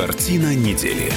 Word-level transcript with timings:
Картина 0.00 0.54
недели. 0.54 1.12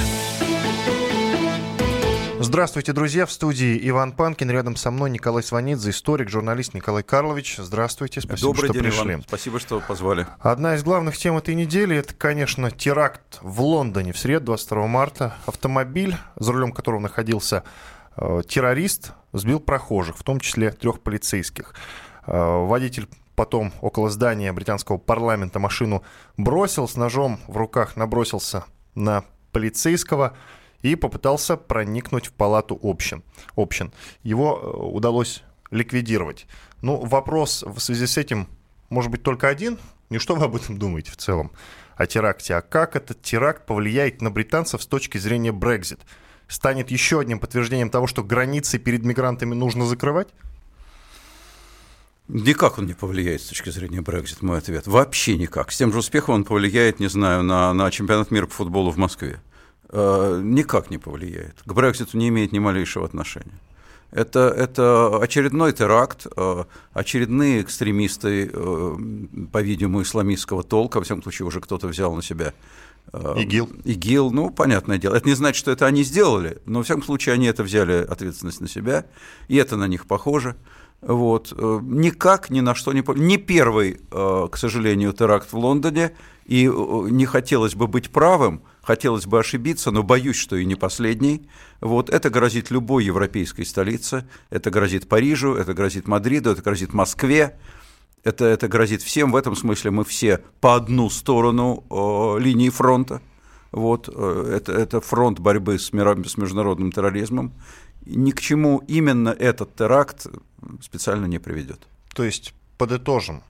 Здравствуйте, 2.38 2.92
друзья. 2.92 3.24
В 3.24 3.32
студии 3.32 3.80
Иван 3.88 4.12
Панкин. 4.12 4.50
Рядом 4.50 4.76
со 4.76 4.90
мной 4.90 5.08
Николай 5.08 5.42
Сванидзе, 5.42 5.88
историк, 5.88 6.28
журналист 6.28 6.74
Николай 6.74 7.02
Карлович. 7.02 7.56
Здравствуйте. 7.56 8.20
Спасибо, 8.20 8.52
Добрый 8.52 8.68
что 8.68 8.74
день, 8.74 8.82
пришли. 8.82 9.12
Иван. 9.14 9.24
Спасибо, 9.26 9.58
что 9.58 9.80
позвали. 9.80 10.26
Одна 10.38 10.74
из 10.74 10.82
главных 10.82 11.16
тем 11.16 11.38
этой 11.38 11.54
недели– 11.54 11.96
это, 11.96 12.12
конечно, 12.12 12.70
теракт 12.70 13.38
в 13.40 13.62
Лондоне 13.62 14.12
в 14.12 14.18
среду, 14.18 14.44
22 14.48 14.86
марта. 14.86 15.34
Автомобиль, 15.46 16.14
за 16.36 16.52
рулем 16.52 16.72
которого 16.72 17.00
находился 17.00 17.64
э, 18.18 18.42
террорист, 18.46 19.12
сбил 19.32 19.60
прохожих, 19.60 20.18
в 20.18 20.22
том 20.22 20.40
числе 20.40 20.72
трех 20.72 21.00
полицейских. 21.00 21.72
Э, 22.26 22.66
водитель 22.66 23.08
потом 23.34 23.72
около 23.80 24.10
здания 24.10 24.52
британского 24.52 24.98
парламента 24.98 25.58
машину 25.58 26.02
бросил, 26.36 26.86
с 26.86 26.96
ножом 26.96 27.40
в 27.48 27.56
руках 27.56 27.96
набросился 27.96 28.64
на 28.94 29.24
полицейского 29.52 30.36
и 30.82 30.96
попытался 30.96 31.56
проникнуть 31.56 32.26
в 32.26 32.32
палату 32.32 32.78
общин. 32.82 33.22
общин. 33.56 33.92
Его 34.22 34.60
э, 34.62 34.66
удалось 34.66 35.42
ликвидировать. 35.70 36.46
Ну, 36.82 36.96
вопрос 36.96 37.64
в 37.66 37.78
связи 37.80 38.06
с 38.06 38.18
этим 38.18 38.48
может 38.90 39.10
быть 39.10 39.22
только 39.22 39.48
один. 39.48 39.78
Не 40.10 40.18
что 40.18 40.34
вы 40.34 40.44
об 40.44 40.54
этом 40.56 40.78
думаете 40.78 41.10
в 41.10 41.16
целом, 41.16 41.50
о 41.96 42.06
теракте, 42.06 42.54
а 42.54 42.62
как 42.62 42.96
этот 42.96 43.22
теракт 43.22 43.66
повлияет 43.66 44.20
на 44.20 44.30
британцев 44.30 44.82
с 44.82 44.86
точки 44.86 45.18
зрения 45.18 45.52
Брекзит? 45.52 46.00
Станет 46.46 46.90
еще 46.90 47.20
одним 47.20 47.40
подтверждением 47.40 47.88
того, 47.88 48.06
что 48.06 48.22
границы 48.22 48.78
перед 48.78 49.04
мигрантами 49.04 49.54
нужно 49.54 49.86
закрывать? 49.86 50.28
Никак 52.28 52.78
он 52.78 52.86
не 52.86 52.94
повлияет 52.94 53.42
с 53.42 53.48
точки 53.48 53.68
зрения 53.68 54.00
Брекзит, 54.00 54.40
мой 54.40 54.58
ответ. 54.58 54.86
Вообще 54.86 55.36
никак. 55.36 55.70
С 55.70 55.76
тем 55.76 55.92
же 55.92 55.98
успехом 55.98 56.36
он 56.36 56.44
повлияет, 56.44 56.98
не 56.98 57.08
знаю, 57.08 57.42
на, 57.42 57.72
на 57.74 57.90
чемпионат 57.90 58.30
мира 58.30 58.46
по 58.46 58.54
футболу 58.54 58.90
в 58.90 58.96
Москве. 58.96 59.40
Э, 59.90 60.40
никак 60.42 60.90
не 60.90 60.96
повлияет. 60.96 61.62
К 61.66 61.72
Брекзиту 61.72 62.16
не 62.16 62.28
имеет 62.28 62.52
ни 62.52 62.58
малейшего 62.58 63.04
отношения. 63.04 63.60
Это, 64.14 64.54
это 64.56 65.18
очередной 65.20 65.72
теракт, 65.72 66.26
э, 66.36 66.64
очередные 66.92 67.60
экстремисты, 67.60 68.48
э, 68.50 68.96
по-видимому, 69.52 70.02
исламистского 70.02 70.62
толка, 70.62 70.98
во 70.98 71.04
всяком 71.04 71.22
случае, 71.24 71.46
уже 71.46 71.60
кто-то 71.60 71.88
взял 71.88 72.14
на 72.14 72.22
себя 72.22 72.54
э, 73.12 73.34
ИГИЛ. 73.38 73.70
ИГИЛ, 73.84 74.30
ну, 74.30 74.50
понятное 74.50 74.98
дело. 74.98 75.16
Это 75.16 75.28
не 75.28 75.34
значит, 75.34 75.58
что 75.58 75.72
это 75.72 75.86
они 75.86 76.04
сделали, 76.04 76.58
но, 76.64 76.78
во 76.78 76.84
всяком 76.84 77.02
случае, 77.02 77.32
они 77.34 77.46
это 77.46 77.64
взяли 77.64 78.04
ответственность 78.04 78.60
на 78.60 78.68
себя, 78.68 79.04
и 79.48 79.56
это 79.56 79.76
на 79.76 79.88
них 79.88 80.06
похоже. 80.06 80.54
Вот. 81.06 81.52
Э, 81.56 81.80
Никак 81.82 82.50
ни 82.50 82.60
на 82.60 82.74
что 82.74 82.92
не... 82.92 83.04
Не 83.16 83.36
первый, 83.36 84.00
э, 84.10 84.48
к 84.50 84.56
сожалению, 84.56 85.12
теракт 85.12 85.52
в 85.52 85.58
Лондоне, 85.58 86.12
и 86.46 86.66
э, 86.66 86.70
не 87.10 87.26
хотелось 87.26 87.74
бы 87.74 87.86
быть 87.86 88.10
правым, 88.10 88.62
хотелось 88.82 89.26
бы 89.26 89.38
ошибиться, 89.38 89.90
но 89.90 90.02
боюсь, 90.02 90.36
что 90.36 90.56
и 90.56 90.64
не 90.64 90.76
последний. 90.76 91.46
Вот. 91.80 92.08
Это 92.08 92.30
грозит 92.30 92.70
любой 92.70 93.04
европейской 93.04 93.64
столице, 93.64 94.26
это 94.48 94.70
грозит 94.70 95.06
Парижу, 95.06 95.54
это 95.54 95.74
грозит 95.74 96.08
Мадриду, 96.08 96.50
это 96.50 96.62
грозит 96.62 96.94
Москве, 96.94 97.58
это, 98.22 98.46
это 98.46 98.68
грозит 98.68 99.02
всем. 99.02 99.30
В 99.30 99.36
этом 99.36 99.56
смысле 99.56 99.90
мы 99.90 100.04
все 100.04 100.40
по 100.60 100.74
одну 100.74 101.10
сторону 101.10 101.84
э, 101.90 102.40
линии 102.40 102.70
фронта. 102.70 103.20
Вот, 103.72 104.08
это, 104.08 104.70
это 104.70 105.00
фронт 105.00 105.40
борьбы 105.40 105.80
с, 105.80 105.92
мира- 105.92 106.16
с 106.24 106.36
международным 106.36 106.92
терроризмом. 106.92 107.52
Ни 108.06 108.32
к 108.32 108.40
чему 108.40 108.82
именно 108.86 109.30
этот 109.30 109.74
теракт 109.76 110.26
специально 110.80 111.26
не 111.26 111.38
приведет. 111.38 111.86
То 112.14 112.24
есть, 112.24 112.54
подытожим, 112.78 113.42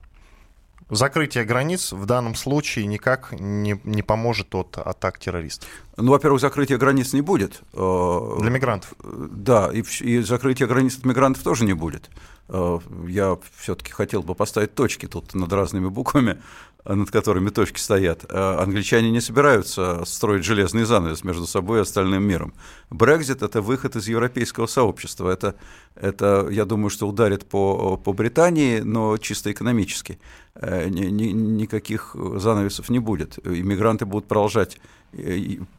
закрытие 0.89 1.45
границ 1.45 1.91
в 1.91 2.05
данном 2.05 2.35
случае 2.35 2.85
никак 2.85 3.33
не, 3.33 3.79
не 3.83 4.01
поможет 4.01 4.53
от 4.55 4.77
атак 4.77 5.19
террористов. 5.19 5.69
Ну, 5.97 6.11
во-первых, 6.11 6.41
закрытия 6.41 6.77
границ 6.77 7.13
не 7.13 7.21
будет. 7.21 7.61
Э, 7.73 8.37
Для 8.41 8.49
мигрантов. 8.49 8.93
Да, 9.03 9.71
и, 9.71 9.81
и 10.01 10.19
закрытия 10.21 10.67
границ 10.67 10.97
от 10.97 11.05
мигрантов 11.05 11.43
тоже 11.43 11.63
не 11.65 11.73
будет. 11.73 12.09
Э, 12.49 12.79
Я 13.07 13.37
все-таки 13.57 13.91
хотел 13.91 14.21
бы 14.21 14.35
поставить 14.35 14.75
точки 14.75 15.05
тут 15.07 15.33
над 15.33 15.53
разными 15.53 15.87
буквами, 15.87 16.41
над 16.83 17.09
которыми 17.11 17.49
точки 17.49 17.79
стоят. 17.79 18.25
Э, 18.29 18.57
Англичане 18.61 19.09
не 19.09 19.21
собираются 19.21 20.03
строить 20.05 20.43
железный 20.43 20.83
занавес 20.83 21.23
между 21.23 21.47
собой 21.47 21.79
и 21.79 21.81
остальным 21.83 22.23
миром. 22.27 22.53
Брекзит– 22.89 23.41
это 23.41 23.61
выход 23.61 23.95
из 23.95 24.07
европейского 24.09 24.67
сообщества. 24.67 25.29
Это, 25.29 25.55
это 25.95 26.47
я 26.51 26.65
думаю, 26.65 26.89
что 26.89 27.07
ударит 27.07 27.45
по, 27.45 27.95
по 27.95 28.11
Британии, 28.11 28.79
но 28.79 29.17
чисто 29.17 29.49
экономически. 29.49 30.19
Ни- 30.61 31.09
ни- 31.09 31.31
Никаких 31.31 32.15
занавесов 32.35 32.89
не 32.89 32.99
будет. 32.99 33.39
Иммигранты 33.45 34.05
будут 34.05 34.27
продолжать 34.27 34.77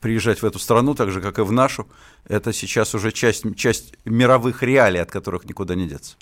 приезжать 0.00 0.42
в 0.42 0.46
эту 0.46 0.58
страну, 0.58 0.94
так 0.94 1.10
же, 1.10 1.20
как 1.20 1.38
и 1.38 1.42
в 1.42 1.52
нашу. 1.52 1.86
Это 2.28 2.52
сейчас 2.52 2.94
уже 2.94 3.12
часть, 3.12 3.44
часть 3.56 3.94
мировых 4.04 4.62
реалий, 4.62 5.00
от 5.00 5.10
которых 5.10 5.44
никуда 5.44 5.74
не 5.74 5.86
деться. 5.86 6.16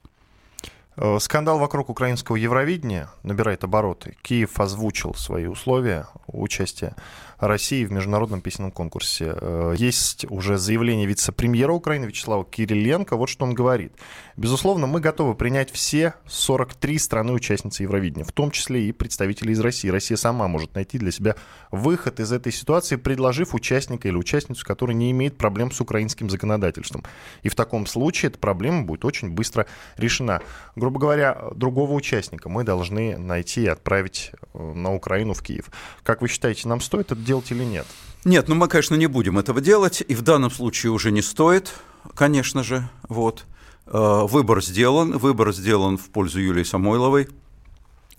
Э, 0.97 1.19
Скандал 1.21 1.59
вокруг 1.59 1.89
украинского 1.91 2.37
Евровидения 2.37 3.09
набирает 3.23 3.65
обороты. 3.65 4.17
Киев 4.23 4.61
озвучил 4.61 5.15
свои 5.15 5.47
условия 5.47 6.07
участия 6.27 6.95
России 7.39 7.85
в 7.85 7.93
международном 7.93 8.41
песенном 8.41 8.71
конкурсе. 8.71 9.35
Э, 9.41 9.75
Есть 9.77 10.27
уже 10.31 10.57
заявление 10.57 11.07
вице-премьера 11.07 11.73
Украины 11.73 12.07
Вячеслава 12.07 12.45
Кириленко. 12.45 13.17
Вот 13.17 13.29
что 13.29 13.45
он 13.45 13.55
говорит. 13.55 13.93
Безусловно, 14.37 14.89
мы 14.89 15.01
готовы 15.01 15.37
принять 15.37 15.71
все 15.71 16.15
43 16.27 16.99
страны-участницы 16.99 17.85
Евровидения, 17.85 18.25
в 18.25 18.33
том 18.33 18.51
числе 18.51 18.89
и 18.89 18.93
представители 18.93 19.53
из 19.53 19.61
России. 19.61 19.89
Россия 19.89 20.17
сама 20.17 20.49
может 20.49 20.75
найти 20.75 20.99
для 20.99 21.13
себя 21.13 21.37
выход 21.71 22.19
из 22.19 22.33
этой 22.33 22.51
ситуации, 22.51 22.97
предложив 22.97 23.55
участника 23.55 24.09
или 24.09 24.17
участницу, 24.17 24.67
который 24.67 24.97
не 24.97 25.13
имеет 25.13 25.37
проблем 25.37 25.71
с 25.71 25.81
украинским 25.81 26.29
законодательством. 26.29 27.05
И 27.43 27.49
в 27.49 27.55
таком 27.55 27.87
случае 27.87 28.31
эта 28.31 28.39
проблема 28.39 28.83
будет 28.83 29.05
очень 29.05 29.31
быстро 29.31 29.67
решена. 29.97 30.41
Грубо 30.75 30.99
говоря, 30.99 31.45
другого 31.55 31.93
участника 31.93 32.49
мы 32.49 32.65
должны 32.65 33.17
найти 33.17 33.63
и 33.63 33.69
отправить 33.69 34.33
э, 34.53 34.59
на 34.59 34.93
Украину, 34.93 35.35
в 35.35 35.43
Киев. 35.43 35.71
Как 36.03 36.23
вы 36.23 36.29
считаете, 36.29 36.67
нам 36.67 36.81
стоит 36.81 37.13
это 37.13 37.21
делать 37.21 37.53
или 37.53 37.63
нет? 37.63 37.87
Нет, 38.25 38.49
ну 38.49 38.57
мы, 38.57 38.67
конечно, 38.67 38.97
не 38.97 39.07
будем 39.07 39.39
этого 39.39 39.61
делать, 39.61 40.03
и 40.07 40.15
в 40.15 40.23
данном 40.23 40.51
случае 40.51 40.91
уже 40.91 41.13
не 41.13 41.23
стоит, 41.23 41.73
конечно 42.15 42.65
же. 42.65 42.89
Вот. 43.09 43.45
Э, 43.87 44.27
Выбор 44.27 44.63
сделан, 44.63 45.19
выбор 45.19 45.53
сделан 45.53 45.97
в 45.99 46.11
пользу 46.11 46.41
Юлии 46.41 46.65
Самойловой. 46.65 47.29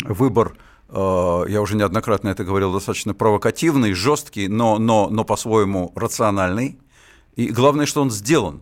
Выбор, 0.04 0.56
э, 0.90 1.46
я 1.50 1.62
уже 1.62 1.76
неоднократно 1.76 2.30
это 2.30 2.44
говорил, 2.44 2.72
достаточно 2.72 3.14
провокативный, 3.14 3.94
жесткий, 3.94 4.48
но, 4.48 4.78
но, 4.78 5.10
но 5.10 5.24
по-своему 5.24 5.92
рациональный. 5.96 6.78
И 7.36 7.48
главное, 7.48 7.86
что 7.86 8.02
он 8.02 8.12
сделан. 8.12 8.62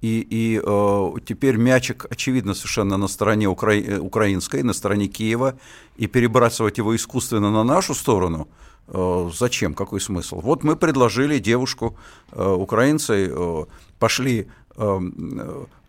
И, 0.00 0.26
и 0.28 0.60
э, 0.60 1.12
теперь 1.24 1.56
мячик, 1.56 2.06
очевидно, 2.10 2.54
совершенно 2.54 2.96
на 2.96 3.06
стороне 3.06 3.46
укра... 3.46 3.72
э, 3.74 3.98
украинской, 3.98 4.64
на 4.64 4.72
стороне 4.72 5.06
Киева, 5.06 5.54
и 5.96 6.08
перебрасывать 6.08 6.78
его 6.78 6.96
искусственно 6.96 7.52
на 7.52 7.62
нашу 7.62 7.94
сторону, 7.94 8.48
э, 8.88 9.30
зачем, 9.32 9.74
какой 9.74 10.00
смысл? 10.00 10.40
Вот 10.40 10.64
мы 10.64 10.74
предложили 10.74 11.38
девушку, 11.38 11.96
э, 12.32 12.44
украинцы 12.44 13.30
э, 13.30 13.64
пошли 14.00 14.48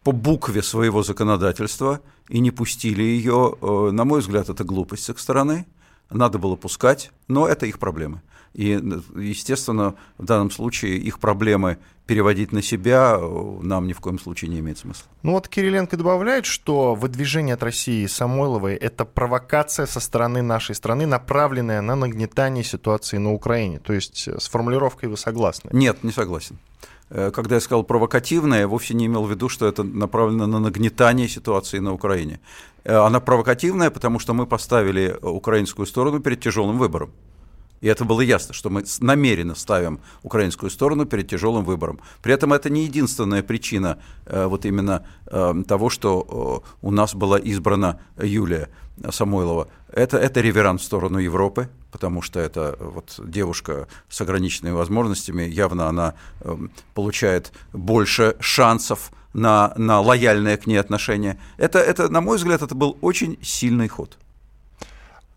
по 0.04 0.12
букве 0.12 0.62
своего 0.62 1.04
законодательства 1.04 2.02
и 2.30 2.40
не 2.40 2.52
пустили 2.52 3.04
ее. 3.04 3.56
Э, 3.62 3.90
на 3.92 4.06
мой 4.06 4.20
взгляд, 4.20 4.50
это 4.50 4.64
глупость 4.64 5.06
с 5.06 5.10
их 5.10 5.20
стороны. 5.20 5.66
Надо 6.10 6.38
было 6.38 6.56
пускать, 6.56 7.12
но 7.28 7.48
это 7.48 7.66
их 7.66 7.80
проблемы. 7.80 8.22
И, 8.54 8.74
э, 8.74 9.20
естественно, 9.20 9.96
в 10.18 10.26
данном 10.26 10.52
случае 10.52 10.98
их 10.98 11.20
проблемы 11.20 11.78
переводить 12.06 12.52
на 12.52 12.62
себя 12.62 13.18
э, 13.18 13.60
нам 13.62 13.88
ни 13.88 13.94
в 13.94 14.00
коем 14.02 14.20
случае 14.20 14.52
не 14.52 14.60
имеет 14.60 14.78
смысла. 14.78 15.08
Ну 15.24 15.32
вот 15.32 15.48
Кириленко 15.48 15.96
добавляет, 15.96 16.46
что 16.46 16.96
выдвижение 16.96 17.54
от 17.54 17.64
России 17.64 18.06
Самойловой– 18.06 18.76
это 18.76 19.06
провокация 19.06 19.86
со 19.86 20.00
стороны 20.00 20.42
нашей 20.42 20.76
страны, 20.76 21.06
направленная 21.06 21.82
на 21.82 21.96
нагнетание 21.96 22.64
ситуации 22.64 23.18
на 23.18 23.32
Украине. 23.32 23.80
То 23.80 23.94
есть 23.94 24.28
с 24.28 24.50
формулировкой 24.50 25.10
вы 25.10 25.18
согласны? 25.18 25.70
Нет, 25.72 26.04
не 26.04 26.12
согласен. 26.12 26.58
Э, 27.14 27.32
Когда 27.32 27.56
я 27.56 27.62
сказал 27.62 27.84
провокативное, 27.84 28.60
я 28.60 28.68
вовсе 28.68 28.96
не 28.96 29.06
имел 29.06 29.24
в 29.24 29.30
виду, 29.30 29.50
что 29.50 29.68
это 29.68 29.84
направлено 29.84 30.48
на 30.48 30.60
нагнетание 30.60 31.30
ситуации 31.30 31.80
на 31.80 31.94
Украине. 31.94 32.40
Э, 32.84 33.06
Она 33.06 33.20
провокативная, 33.20 33.90
потому 33.90 34.20
что 34.20 34.34
мы 34.34 34.46
поставили 34.46 35.18
украинскую 35.22 35.86
сторону 35.86 36.20
перед 36.20 36.40
тяжелым 36.42 36.78
выбором. 36.78 37.12
И 37.82 37.88
это 37.88 38.06
было 38.06 38.22
ясно, 38.22 38.54
что 38.54 38.70
мы 38.70 38.84
намеренно 39.02 39.56
ставим 39.56 40.00
украинскую 40.24 40.70
сторону 40.70 41.06
перед 41.06 41.28
тяжелым 41.28 41.66
выбором. 41.66 42.00
При 42.22 42.34
этом 42.34 42.54
это 42.54 42.70
не 42.70 42.86
единственная 42.86 43.44
причина 43.44 43.98
э, 44.26 44.48
вот 44.48 44.66
именно 44.66 45.06
того, 45.68 45.90
что 45.90 46.64
у 46.82 46.92
нас 46.92 47.16
была 47.16 47.40
избрана 47.40 48.00
Юлия 48.18 48.70
Самойлова. 49.10 49.68
Это, 49.92 50.18
это 50.18 50.42
реверанс 50.42 50.82
в 50.82 50.86
сторону 50.86 51.20
Европы, 51.20 51.70
потому 51.92 52.22
что 52.22 52.40
это 52.40 52.76
э, 52.80 52.84
вот 52.84 53.20
девушка 53.24 53.88
с 54.10 54.22
ограниченными 54.22 54.74
возможностями, 54.74 55.44
явно 55.44 55.88
она 55.88 56.14
э, 56.42 56.56
получает 56.94 57.52
больше 57.74 58.36
шансов 58.40 59.12
на, 59.34 59.74
на 59.78 60.00
лояльное 60.00 60.58
к 60.58 60.68
ней 60.68 60.78
отношение. 60.78 61.40
Это, 61.58 61.80
это, 61.80 62.10
на 62.10 62.22
мой 62.22 62.38
взгляд, 62.38 62.62
это 62.62 62.76
был 62.76 62.98
очень 63.02 63.38
сильный 63.42 63.88
ход. 63.88 64.18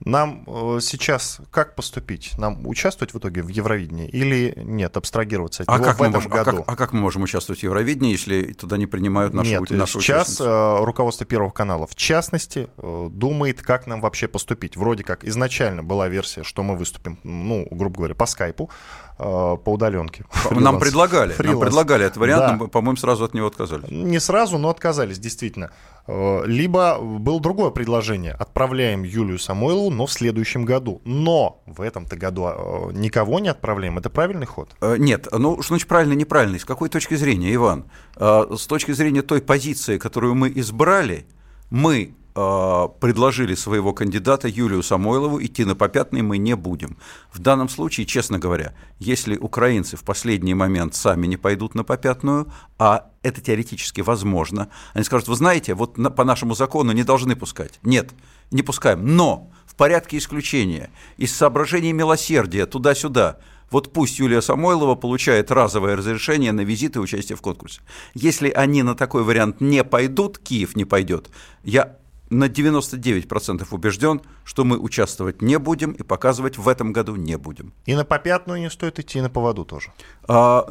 Нам 0.05 0.45
э, 0.47 0.79
сейчас 0.83 1.41
как 1.51 1.75
поступить? 1.75 2.37
Нам 2.37 2.67
участвовать 2.67 3.15
в 3.15 3.19
итоге 3.19 3.43
в 3.43 3.49
Евровидении 3.49 4.09
или 4.09 4.53
нет, 4.57 4.97
абстрагироваться 4.97 5.63
от 5.63 5.69
а 5.69 5.77
него 5.77 5.85
как 5.85 5.99
в 5.99 6.03
этом 6.03 6.15
можем, 6.15 6.31
году? 6.31 6.51
А 6.51 6.53
как, 6.53 6.69
а 6.69 6.77
как 6.77 6.93
мы 6.93 7.01
можем 7.01 7.23
участвовать 7.23 7.61
в 7.61 7.63
Евровидении, 7.63 8.13
если 8.13 8.53
туда 8.53 8.77
не 8.77 8.87
принимают 8.87 9.33
нашу, 9.33 9.51
Нет, 9.51 9.71
нашу 9.71 10.01
сейчас 10.01 10.41
э, 10.41 10.85
руководство 10.85 11.25
Первого 11.25 11.51
канала, 11.51 11.87
в 11.87 11.95
частности, 11.95 12.69
э, 12.77 13.09
думает, 13.11 13.63
как 13.63 13.87
нам 13.87 14.01
вообще 14.01 14.29
поступить. 14.29 14.77
Вроде 14.77 15.03
как 15.03 15.25
изначально 15.25 15.83
была 15.83 16.09
версия, 16.09 16.43
что 16.43 16.63
мы 16.63 16.77
выступим, 16.77 17.19
ну, 17.25 17.67
грубо 17.71 17.97
говоря, 17.97 18.15
по 18.15 18.27
скайпу, 18.27 18.71
по 19.17 19.63
удаленке. 19.67 20.25
Нам 20.51 20.79
предлагали, 20.79 21.35
нам 21.43 21.59
предлагали 21.59 22.05
этот 22.05 22.19
вариант, 22.19 22.47
Да. 22.47 22.57
но, 22.57 22.69
по-моему, 22.69 22.97
сразу 22.97 23.25
от 23.25 23.35
него 23.35 23.47
отказались. 23.47 23.91
Не 23.91 24.19
сразу, 24.21 24.59
но 24.59 24.69
отказались, 24.69 25.19
действительно. 25.19 25.71
Э, 26.07 26.43
Либо 26.47 26.99
было 27.01 27.41
другое 27.41 27.71
предложение. 27.71 28.33
Отправляем 28.33 29.03
Юлию 29.05 29.39
Самойлову, 29.39 29.91
но 29.91 30.07
в 30.07 30.13
следующем 30.13 30.65
году. 30.65 31.01
Но 31.05 31.63
в 31.67 31.81
этом-то 31.81 32.17
году 32.17 32.47
э, 32.47 32.91
никого 32.93 33.39
не 33.41 33.49
отправляем. 33.49 33.97
Это 33.99 34.11
правильный 34.11 34.47
ход? 34.47 34.77
Э, 34.81 34.97
Нет, 34.99 35.29
ну 35.33 35.63
что 35.63 35.69
значит 35.75 35.89
правильно, 35.89 36.13
неправильно? 36.13 36.59
С 36.59 36.65
какой 36.65 36.89
точки 36.91 37.15
зрения, 37.15 37.55
Иван? 37.55 37.85
Э, 38.17 38.45
С 38.57 38.67
точки 38.67 38.93
зрения 38.93 39.23
той 39.23 39.41
позиции, 39.41 39.99
которую 39.99 40.35
мы 40.35 40.53
избрали, 40.55 41.27
мы 41.71 42.03
э, 42.05 42.26
предложили 42.37 43.55
своего 43.55 43.95
кандидата 43.95 44.47
Юлию 44.47 44.83
Самойлову, 44.83 45.43
идти 45.43 45.65
на 45.65 45.75
попятный 45.75 46.21
мы 46.21 46.37
не 46.37 46.55
будем. 46.55 46.99
В 47.33 47.39
данном 47.39 47.71
случае, 47.71 48.05
честно 48.05 48.39
говоря, 48.39 48.75
если 48.99 49.39
украинцы 49.39 49.97
в 49.97 50.05
последний 50.05 50.53
момент 50.53 50.95
сами 50.95 51.27
не 51.27 51.39
пойдут 51.39 51.75
на 51.75 51.83
попятную, 51.83 52.53
а 52.79 53.07
это 53.23 53.41
теоретически 53.41 54.03
возможно, 54.03 54.69
они 54.93 55.05
скажут, 55.05 55.29
вы 55.29 55.35
знаете, 55.35 55.73
вот 55.73 55.97
на- 55.97 56.11
по 56.11 56.25
нашему 56.25 56.55
закону 56.55 56.93
не 56.93 57.05
должны 57.05 57.37
пускать. 57.37 57.81
Нет, 57.83 58.11
не 58.51 58.63
пускаем. 58.63 59.17
Но 59.17 59.51
в 59.65 59.75
порядке 59.75 60.19
исключения, 60.19 60.91
из 61.17 61.35
соображений 61.35 61.95
милосердия 61.95 62.67
туда-сюда, 62.67 63.39
вот 63.71 63.95
пусть 63.95 64.19
Юлия 64.19 64.43
Самойлова 64.43 64.95
получает 64.95 65.51
разовое 65.51 65.97
разрешение 65.97 66.53
на 66.53 66.61
визит 66.61 66.97
и 66.97 66.99
участие 67.01 67.37
в 67.37 67.41
конкурсе. 67.41 67.81
Если 68.15 68.51
они 68.51 68.83
на 68.83 68.95
такой 68.95 69.23
вариант 69.25 69.63
не 69.63 69.83
пойдут, 69.85 70.39
Киев 70.39 70.77
не 70.77 70.85
пойдет, 70.85 71.31
я 71.65 71.97
на 72.31 72.49
99% 72.49 73.67
убежден, 73.71 74.21
что 74.45 74.65
мы 74.65 74.79
участвовать 74.79 75.43
не 75.43 75.59
будем 75.59 75.93
и 75.93 76.03
показывать 76.03 76.59
в 76.59 76.69
этом 76.69 76.93
году 76.93 77.17
не 77.17 77.37
будем. 77.39 77.73
И 77.87 77.95
на 77.95 78.05
попятную 78.05 78.61
не 78.61 78.71
стоит 78.71 78.99
идти, 78.99 79.19
и 79.19 79.23
на 79.23 79.31
поводу 79.31 79.65
тоже. 79.65 79.93
А, 80.29 80.67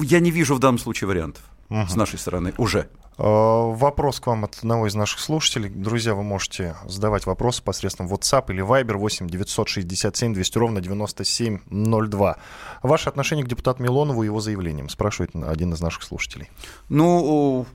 Я 0.00 0.20
не 0.20 0.30
вижу 0.30 0.54
в 0.54 0.58
данном 0.58 0.78
случае 0.78 1.08
вариантов 1.08 1.42
с 1.68 1.96
нашей 1.96 2.18
стороны 2.18 2.52
уже. 2.58 2.88
Э, 3.18 3.22
Вопрос 3.24 4.20
к 4.20 4.26
вам 4.26 4.44
от 4.44 4.58
одного 4.58 4.86
из 4.86 4.94
наших 4.94 5.20
слушателей. 5.20 5.70
Друзья, 5.70 6.14
вы 6.14 6.22
можете 6.22 6.76
задавать 6.86 7.26
вопросы 7.26 7.62
посредством 7.62 8.08
WhatsApp 8.12 8.52
или 8.52 8.62
Viber 8.64 8.94
8 8.96 9.28
967 9.28 10.34
200 10.34 10.58
ровно 10.58 10.80
9702. 10.80 12.36
Ваше 12.82 13.08
отношение 13.08 13.44
к 13.44 13.48
депутату 13.48 13.82
Милонову 13.82 14.22
и 14.22 14.26
его 14.26 14.40
заявлениям, 14.40 14.88
спрашивает 14.88 15.34
один 15.34 15.72
из 15.72 15.80
наших 15.80 16.02
слушателей. 16.02 16.50
Ну, 16.88 17.66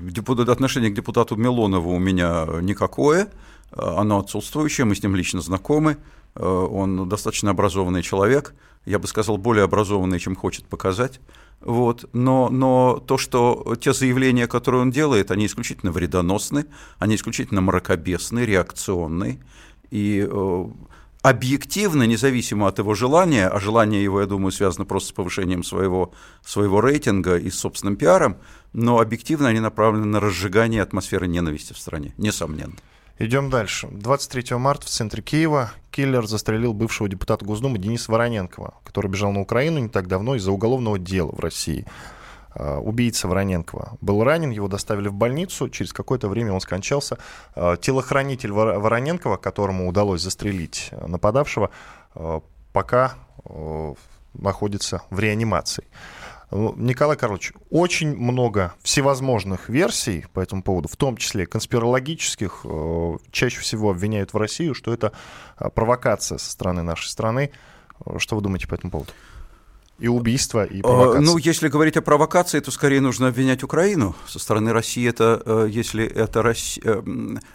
депу- 0.00 0.40
отношение 0.50 0.90
к 0.90 0.94
депутату 0.94 1.36
Милонову 1.36 1.94
у 1.94 1.98
меня 1.98 2.46
никакое, 2.60 3.28
оно 3.70 4.20
отсутствующее, 4.20 4.84
мы 4.84 4.94
с 4.94 5.02
ним 5.02 5.16
лично 5.16 5.40
знакомы, 5.40 5.98
Э, 6.36 6.46
он 6.46 7.08
достаточно 7.08 7.50
образованный 7.50 8.02
человек, 8.02 8.54
я 8.84 8.98
бы 8.98 9.06
сказал, 9.06 9.38
более 9.38 9.64
образованный, 9.64 10.20
чем 10.20 10.36
хочет 10.36 10.66
показать. 10.66 11.20
Вот. 11.60 12.08
Но, 12.12 12.50
но 12.50 13.02
то, 13.04 13.18
что 13.18 13.74
те 13.80 13.92
заявления, 13.92 14.46
которые 14.46 14.82
он 14.82 14.90
делает, 14.90 15.30
они 15.30 15.46
исключительно 15.46 15.90
вредоносны, 15.90 16.66
они 16.98 17.16
исключительно 17.16 17.62
мракобесны, 17.62 18.40
реакционны. 18.40 19.40
И 19.90 20.26
э, 20.28 20.66
объективно, 21.28 22.04
независимо 22.04 22.68
от 22.68 22.78
его 22.78 22.94
желания, 22.94 23.48
а 23.48 23.58
желание 23.58 24.02
его, 24.02 24.20
я 24.20 24.26
думаю, 24.26 24.52
связано 24.52 24.84
просто 24.84 25.08
с 25.08 25.12
повышением 25.12 25.64
своего, 25.64 26.12
своего 26.44 26.80
рейтинга 26.80 27.36
и 27.36 27.50
с 27.50 27.58
собственным 27.58 27.96
пиаром, 27.96 28.36
но 28.72 29.00
объективно 29.00 29.48
они 29.48 29.58
направлены 29.58 30.06
на 30.06 30.20
разжигание 30.20 30.82
атмосферы 30.82 31.26
ненависти 31.26 31.72
в 31.72 31.78
стране, 31.78 32.14
несомненно. 32.16 32.74
Идем 33.18 33.50
дальше. 33.50 33.88
23 33.90 34.56
марта 34.56 34.86
в 34.86 34.90
центре 34.90 35.20
Киева 35.20 35.72
киллер 35.90 36.28
застрелил 36.28 36.74
бывшего 36.74 37.08
депутата 37.08 37.44
Госдумы 37.44 37.78
Дениса 37.78 38.12
Вороненкова, 38.12 38.74
который 38.84 39.10
бежал 39.10 39.32
на 39.32 39.40
Украину 39.40 39.80
не 39.80 39.88
так 39.88 40.06
давно 40.06 40.36
из-за 40.36 40.52
уголовного 40.52 40.96
дела 40.96 41.32
в 41.32 41.40
России. 41.40 41.86
А, 42.58 42.78
Убийца 42.80 43.28
Вороненкова 43.28 43.98
был 44.00 44.24
ранен, 44.24 44.50
его 44.50 44.68
доставили 44.68 45.08
в 45.08 45.14
больницу, 45.14 45.68
через 45.68 45.92
какое-то 45.92 46.28
время 46.28 46.52
он 46.52 46.60
скончался. 46.60 47.18
А, 47.54 47.76
Телохранитель 47.76 48.52
Вор- 48.52 48.78
Вороненкова, 48.78 49.36
которому 49.36 49.88
удалось 49.88 50.22
застрелить 50.22 50.88
э, 50.90 51.06
нападавшего, 51.06 51.70
э, 52.14 52.40
пока 52.72 53.14
э, 53.44 53.94
находится 54.34 55.02
в 55.10 55.18
реанимации. 55.20 55.84
Ну, 56.52 56.74
Николай 56.76 57.16
Карлович, 57.16 57.52
очень 57.70 58.16
много 58.16 58.72
всевозможных 58.82 59.68
версий 59.68 60.26
по 60.32 60.38
этому 60.40 60.62
поводу, 60.62 60.86
в 60.88 60.94
том 60.96 61.16
числе 61.16 61.44
конспирологических. 61.46 62.60
Э, 62.64 63.16
Чаще 63.32 63.60
всего 63.60 63.90
обвиняют 63.90 64.32
в 64.32 64.36
Россию, 64.38 64.74
что 64.74 64.92
это 64.94 65.12
э, 65.58 65.68
провокация 65.74 66.38
со 66.38 66.50
стороны 66.50 66.82
нашей 66.82 67.08
страны. 67.08 67.50
Э, 68.04 68.18
Что 68.18 68.36
вы 68.36 68.42
думаете 68.42 68.66
по 68.68 68.74
этому 68.74 68.90
поводу? 68.92 69.12
И 69.98 70.08
убийство, 70.08 70.64
и 70.64 70.80
Э, 70.80 70.82
провокация. 70.82 71.20
Ну, 71.22 71.38
если 71.38 71.68
говорить 71.68 71.96
о 71.96 72.02
провокации, 72.02 72.60
то 72.60 72.70
скорее 72.70 73.00
нужно 73.00 73.28
обвинять 73.28 73.62
Украину. 73.62 74.14
Со 74.26 74.38
стороны 74.38 74.72
России 74.72 75.08
это, 75.08 75.42
э, 75.44 75.68
если, 75.70 76.04
это 76.04 76.42
Россия, 76.42 76.82
э, 76.84 77.02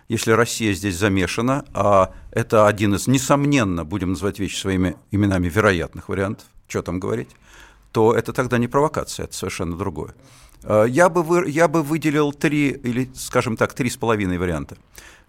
если 0.10 0.32
Россия 0.32 0.74
здесь 0.74 0.98
замешана, 0.98 1.66
а 1.74 2.14
это 2.32 2.66
один 2.66 2.96
из, 2.96 3.08
несомненно, 3.08 3.86
будем 3.86 4.10
называть 4.10 4.40
вещи 4.40 4.60
своими 4.60 4.96
именами, 5.12 5.50
вероятных 5.50 6.10
вариантов, 6.10 6.48
что 6.68 6.82
там 6.82 7.00
говорить, 7.00 7.30
то 7.92 8.14
это 8.14 8.34
тогда 8.34 8.58
не 8.58 8.68
провокация, 8.68 9.26
это 9.26 9.36
совершенно 9.36 9.78
другое. 9.78 10.16
Я 10.88 11.10
бы, 11.10 11.24
вы, 11.24 11.50
я 11.50 11.68
бы 11.68 11.82
выделил 11.84 12.32
три, 12.34 12.70
или, 12.70 13.12
скажем 13.16 13.58
так, 13.58 13.74
три 13.74 13.90
с 13.90 13.98
половиной 13.98 14.38
варианта, 14.38 14.78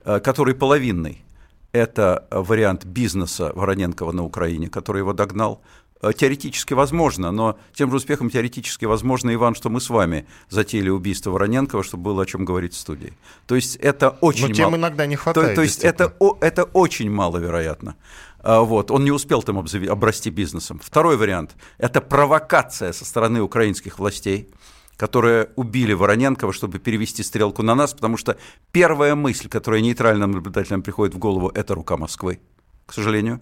который 0.04 0.54
половинный. 0.54 1.24
Это 1.72 2.26
вариант 2.30 2.84
бизнеса 2.84 3.50
Вороненкова 3.54 4.12
на 4.12 4.24
Украине, 4.24 4.68
который 4.68 4.98
его 4.98 5.14
догнал. 5.14 5.62
Э, 6.02 6.12
Теоретически 6.12 6.74
возможно, 6.74 7.30
но 7.30 7.56
тем 7.74 7.90
же 7.90 7.96
успехом 7.96 8.28
теоретически 8.28 8.84
возможно, 8.86 9.32
Иван, 9.32 9.54
что 9.54 9.70
мы 9.70 9.80
с 9.80 9.88
вами 9.88 10.26
затеяли 10.48 10.88
убийство 10.90 11.30
Вороненкова, 11.30 11.82
чтобы 11.84 12.02
было 12.04 12.22
о 12.22 12.26
чем 12.26 12.44
говорить 12.44 12.74
в 12.74 12.76
студии. 12.78 13.12
То 13.46 13.54
есть 13.54 13.76
это 13.76 14.10
очень 14.20 14.48
Но 14.48 14.54
тем 14.54 14.64
мало. 14.66 14.76
иногда 14.76 15.06
не 15.06 15.16
То, 15.16 15.22
хватает. 15.22 15.54
то 15.54 15.62
есть 15.62 15.84
это, 15.84 16.14
о- 16.18 16.36
это 16.40 16.64
очень 16.64 17.10
маловероятно. 17.10 17.94
А, 18.40 18.60
Вот, 18.62 18.90
он 18.90 19.04
не 19.04 19.12
успел 19.12 19.42
там 19.42 19.58
обзави- 19.58 19.86
обрасти 19.88 20.30
бизнесом. 20.30 20.80
Второй 20.82 21.16
вариант– 21.16 21.54
это 21.78 22.00
провокация 22.00 22.92
со 22.92 23.04
стороны 23.04 23.40
украинских 23.40 24.00
властей, 24.00 24.48
которые 24.96 25.50
убили 25.56 25.92
Вороненкова, 25.94 26.52
чтобы 26.52 26.78
перевести 26.80 27.22
стрелку 27.22 27.62
на 27.62 27.74
нас, 27.76 27.92
потому 27.94 28.16
что 28.16 28.36
первая 28.72 29.14
мысль, 29.14 29.48
которая 29.48 29.80
нейтральным 29.80 30.32
наблюдателям 30.32 30.82
приходит 30.82 31.14
в 31.14 31.18
голову, 31.18 31.48
это 31.54 31.74
рука 31.74 31.96
Москвы, 31.96 32.40
к 32.86 32.92
сожалению. 32.92 33.40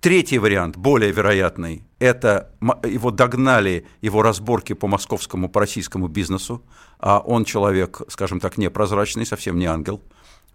Третий 0.00 0.38
вариант, 0.38 0.76
более 0.76 1.10
вероятный, 1.10 1.82
это 1.98 2.52
его 2.84 3.10
догнали 3.10 3.84
его 4.00 4.22
разборки 4.22 4.72
по 4.72 4.86
московскому, 4.86 5.48
по 5.48 5.58
российскому 5.58 6.06
бизнесу, 6.06 6.62
а 7.00 7.18
он 7.18 7.44
человек, 7.44 8.02
скажем 8.08 8.38
так, 8.38 8.58
непрозрачный, 8.58 9.26
совсем 9.26 9.58
не 9.58 9.66
ангел 9.66 10.00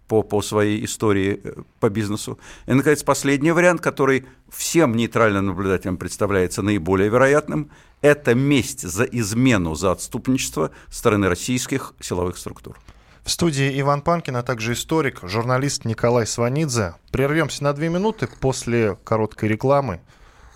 по, 0.08 0.24
по 0.24 0.42
своей 0.42 0.86
истории 0.86 1.42
э, 1.44 1.56
по 1.82 1.90
бизнесу. 1.90 2.40
И, 2.68 2.74
наконец, 2.74 3.04
последний 3.04 3.52
вариант, 3.52 3.82
который 3.82 4.26
всем 4.50 4.96
нейтральным 4.96 5.48
наблюдателям 5.48 5.98
представляется 5.98 6.62
наиболее 6.62 7.10
вероятным, 7.10 7.70
это 8.02 8.36
месть 8.36 8.88
за 8.88 9.04
измену, 9.04 9.76
за 9.76 9.92
отступничество 9.92 10.72
стороны 10.90 11.28
российских 11.28 11.94
силовых 12.00 12.38
структур. 12.38 12.78
В 13.24 13.32
студии 13.32 13.80
Иван 13.80 14.01
Панкин, 14.01 14.36
а 14.36 14.44
также 14.44 14.74
историк, 14.74 15.20
журналист 15.24 15.86
Николай 15.86 16.27
Сванидзе. 16.27 16.96
Прервемся 17.10 17.63
на 17.63 17.72
две 17.72 17.88
минуты 17.88 18.27
после 18.27 18.98
короткой 19.06 19.48
рекламы. 19.48 20.01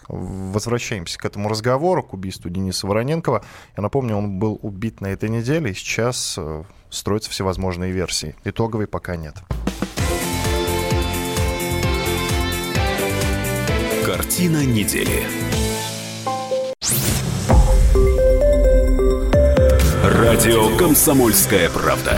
Возвращаемся 0.09 1.17
к 1.17 1.24
этому 1.24 1.47
разговору, 1.47 2.03
к 2.03 2.13
убийству 2.13 2.50
Дениса 2.50 2.86
Вороненкова. 2.88 3.43
Я 3.75 3.83
напомню, 3.83 4.17
он 4.17 4.38
был 4.38 4.59
убит 4.62 5.00
на 5.00 5.07
этой 5.07 5.29
неделе, 5.29 5.71
и 5.71 5.74
сейчас 5.74 6.36
э, 6.38 6.63
строятся 6.89 7.29
всевозможные 7.29 7.91
версии. 7.93 8.36
Итоговой 8.43 8.88
пока 8.88 9.15
нет. 9.15 9.36
Картина 14.05 14.65
недели. 14.65 15.25
Радио 20.03 20.75
«Комсомольская 20.77 21.69
правда». 21.69 22.17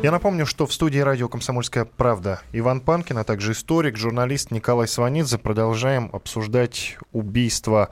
Я 0.00 0.12
напомню, 0.12 0.46
что 0.46 0.66
в 0.66 0.72
студии 0.72 1.00
радио 1.00 1.28
«Комсомольская 1.28 1.84
правда» 1.84 2.40
Иван 2.52 2.80
Панкин, 2.80 3.18
а 3.18 3.24
также 3.24 3.50
историк, 3.50 3.96
журналист 3.96 4.52
Николай 4.52 4.86
Сванидзе. 4.86 5.38
Продолжаем 5.38 6.08
обсуждать 6.12 6.96
убийство 7.12 7.88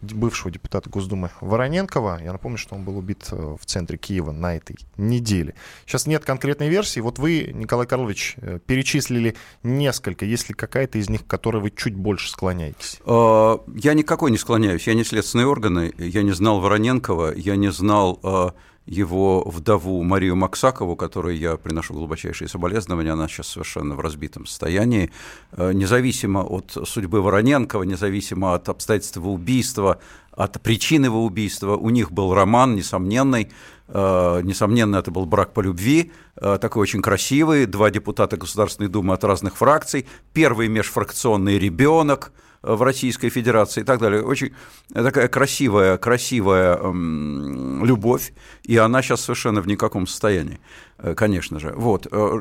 бывшего 0.00 0.50
депутата 0.50 0.88
Госдумы 0.88 1.30
Вороненкова. 1.42 2.20
Я 2.24 2.32
напомню, 2.32 2.56
что 2.56 2.74
он 2.74 2.84
был 2.84 2.96
убит 2.96 3.26
э, 3.32 3.56
в 3.60 3.66
центре 3.66 3.98
Киева 3.98 4.32
на 4.32 4.56
этой 4.56 4.76
неделе. 4.96 5.54
Сейчас 5.84 6.06
нет 6.06 6.24
конкретной 6.24 6.70
версии. 6.70 7.00
Вот 7.00 7.18
вы, 7.18 7.50
Николай 7.52 7.86
Карлович, 7.86 8.36
э, 8.38 8.58
перечислили 8.64 9.36
несколько. 9.62 10.24
Есть 10.24 10.48
ли 10.48 10.54
какая-то 10.54 10.96
из 10.96 11.10
них, 11.10 11.26
к 11.26 11.26
которой 11.26 11.60
вы 11.60 11.70
чуть 11.70 11.94
больше 11.94 12.30
склоняетесь? 12.30 12.98
Э, 13.04 13.58
я 13.74 13.92
никакой 13.92 14.30
не 14.30 14.38
склоняюсь. 14.38 14.86
Я 14.86 14.94
не 14.94 15.04
следственные 15.04 15.46
органы. 15.46 15.92
Я 15.98 16.22
не 16.22 16.32
знал 16.32 16.60
Вороненкова. 16.60 17.34
Я 17.34 17.56
не 17.56 17.70
знал 17.70 18.54
его 18.90 19.44
вдову 19.46 20.02
Марию 20.02 20.34
Максакову, 20.34 20.96
которой 20.96 21.36
я 21.36 21.56
приношу 21.56 21.94
глубочайшие 21.94 22.48
соболезнования, 22.48 23.12
она 23.12 23.28
сейчас 23.28 23.46
совершенно 23.46 23.94
в 23.94 24.00
разбитом 24.00 24.46
состоянии, 24.46 25.12
э, 25.52 25.72
независимо 25.72 26.40
от 26.40 26.76
судьбы 26.84 27.22
Вороненкова, 27.22 27.84
независимо 27.84 28.54
от 28.54 28.68
обстоятельств 28.68 29.18
убийства, 29.18 30.00
от 30.32 30.60
причины 30.60 31.04
его 31.06 31.24
убийства, 31.24 31.76
у 31.76 31.90
них 31.90 32.10
был 32.10 32.34
роман 32.34 32.74
несомненный, 32.74 33.52
э, 33.86 34.40
несомненно, 34.42 34.96
это 34.96 35.12
был 35.12 35.24
брак 35.24 35.52
по 35.52 35.60
любви, 35.60 36.10
э, 36.34 36.58
такой 36.60 36.82
очень 36.82 37.00
красивый, 37.00 37.66
два 37.66 37.90
депутата 37.90 38.36
Государственной 38.36 38.88
Думы 38.88 39.14
от 39.14 39.22
разных 39.22 39.56
фракций, 39.56 40.04
первый 40.32 40.66
межфракционный 40.66 41.60
ребенок– 41.60 42.32
в 42.62 42.82
Российской 42.82 43.30
Федерации 43.30 43.80
и 43.80 43.84
так 43.84 44.00
далее. 44.00 44.22
Очень 44.22 44.52
такая 44.92 45.28
красивая, 45.28 45.96
красивая 45.96 46.76
любовь, 46.76 48.32
и 48.64 48.76
она 48.76 49.02
сейчас 49.02 49.22
совершенно 49.22 49.60
в 49.62 49.66
никаком 49.66 50.06
состоянии, 50.06 50.60
э, 50.98 51.14
конечно 51.14 51.58
же. 51.58 51.72
Вот. 51.74 52.06
Э, 52.10 52.40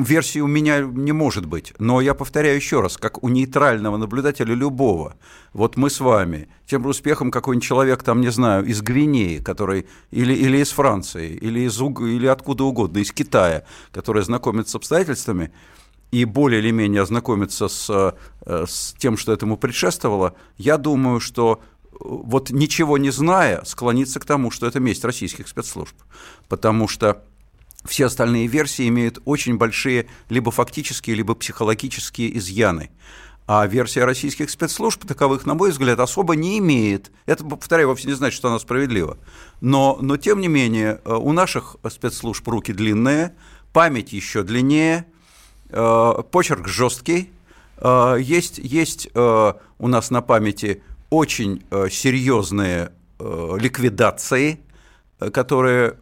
версии 0.00 0.40
у 0.40 0.48
меня 0.48 0.80
не 0.80 1.12
может 1.12 1.46
быть, 1.46 1.72
но 1.78 2.00
я 2.00 2.14
повторяю 2.14 2.56
еще 2.56 2.80
раз, 2.80 2.96
как 2.96 3.22
у 3.22 3.28
нейтрального 3.28 3.96
наблюдателя 3.96 4.54
любого, 4.54 5.16
вот 5.52 5.76
мы 5.76 5.88
с 5.88 6.00
вами, 6.00 6.48
тем 6.66 6.84
успехом 6.86 7.30
какой-нибудь 7.30 7.66
человек, 7.66 8.02
там, 8.02 8.20
не 8.20 8.30
знаю, 8.30 8.64
из 8.64 8.82
Гвинеи, 8.82 9.38
который, 9.38 9.86
или, 10.10 10.34
или 10.34 10.58
из 10.58 10.70
Франции, 10.70 11.30
или, 11.30 11.60
из, 11.60 11.80
или 11.80 12.26
откуда 12.26 12.64
угодно, 12.64 12.98
из 12.98 13.12
Китая, 13.12 13.64
который 13.92 14.22
знакомится 14.22 14.72
с 14.72 14.74
обстоятельствами, 14.76 15.52
и 16.10 16.24
более 16.24 16.60
или 16.60 16.70
менее 16.70 17.02
ознакомиться 17.02 17.68
с, 17.68 17.88
э, 18.46 18.64
с 18.66 18.94
тем, 18.98 19.16
что 19.16 19.32
этому 19.32 19.56
предшествовало, 19.56 20.34
я 20.56 20.76
думаю, 20.76 21.20
что 21.20 21.60
э, 21.60 21.96
вот 22.00 22.50
ничего 22.50 22.98
не 22.98 23.10
зная, 23.10 23.62
склониться 23.64 24.18
к 24.18 24.24
тому, 24.24 24.50
что 24.50 24.66
это 24.66 24.80
месть 24.80 25.04
российских 25.04 25.48
спецслужб. 25.48 25.94
Потому 26.48 26.88
что 26.88 27.22
все 27.84 28.06
остальные 28.06 28.48
версии 28.48 28.88
имеют 28.88 29.20
очень 29.24 29.56
большие 29.56 30.08
либо 30.28 30.50
фактические, 30.50 31.16
либо 31.16 31.34
психологические 31.34 32.36
изъяны. 32.36 32.90
А 33.46 33.66
версия 33.66 34.04
российских 34.04 34.50
спецслужб 34.50 35.04
таковых, 35.04 35.46
на 35.46 35.54
мой 35.54 35.70
взгляд, 35.70 35.98
особо 35.98 36.36
не 36.36 36.58
имеет. 36.58 37.10
Это, 37.26 37.44
повторяю, 37.44 37.88
вовсе 37.88 38.06
не 38.06 38.14
значит, 38.14 38.36
что 38.36 38.48
она 38.48 38.58
справедлива. 38.58 39.18
Но, 39.60 39.98
но 40.00 40.16
тем 40.16 40.40
не 40.40 40.48
менее, 40.48 41.00
э, 41.04 41.14
у 41.14 41.32
наших 41.32 41.76
спецслужб 41.88 42.46
руки 42.48 42.72
длинные, 42.72 43.36
память 43.72 44.12
еще 44.12 44.42
длиннее– 44.42 45.06
почерк 45.70 46.68
жесткий. 46.68 47.30
Э, 47.78 48.16
есть, 48.20 48.58
есть 48.58 49.08
э, 49.14 49.52
у 49.78 49.88
нас 49.88 50.10
на 50.10 50.22
памяти 50.22 50.82
очень 51.10 51.64
серьезные 51.90 52.92
ликвидации, 53.18 54.60
которые 55.32 55.96